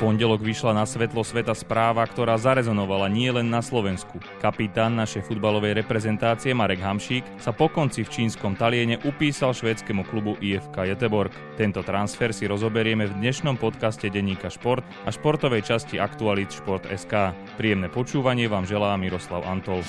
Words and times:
pondelok 0.00 0.40
vyšla 0.40 0.72
na 0.72 0.88
svetlo 0.88 1.20
sveta 1.20 1.52
správa, 1.52 2.00
ktorá 2.08 2.40
zarezonovala 2.40 3.12
nie 3.12 3.28
len 3.28 3.52
na 3.52 3.60
Slovensku. 3.60 4.16
Kapitán 4.40 4.96
našej 4.96 5.28
futbalovej 5.28 5.76
reprezentácie 5.76 6.56
Marek 6.56 6.80
Hamšík 6.80 7.36
sa 7.36 7.52
po 7.52 7.68
konci 7.68 8.08
v 8.08 8.08
čínskom 8.08 8.56
Taliene 8.56 8.96
upísal 9.04 9.52
švédskému 9.52 10.08
klubu 10.08 10.40
IFK 10.40 10.96
Göteborg. 10.96 11.36
Tento 11.60 11.84
transfer 11.84 12.32
si 12.32 12.48
rozoberieme 12.48 13.04
v 13.04 13.20
dnešnom 13.20 13.60
podcaste 13.60 14.08
denníka 14.08 14.48
Šport 14.48 14.88
a 15.04 15.12
športovej 15.12 15.68
časti 15.68 16.00
Aktualit 16.00 16.48
Šport 16.48 16.88
SK. 16.88 17.36
Príjemné 17.60 17.92
počúvanie 17.92 18.48
vám 18.48 18.64
želá 18.64 18.96
Miroslav 18.96 19.44
Antol. 19.44 19.84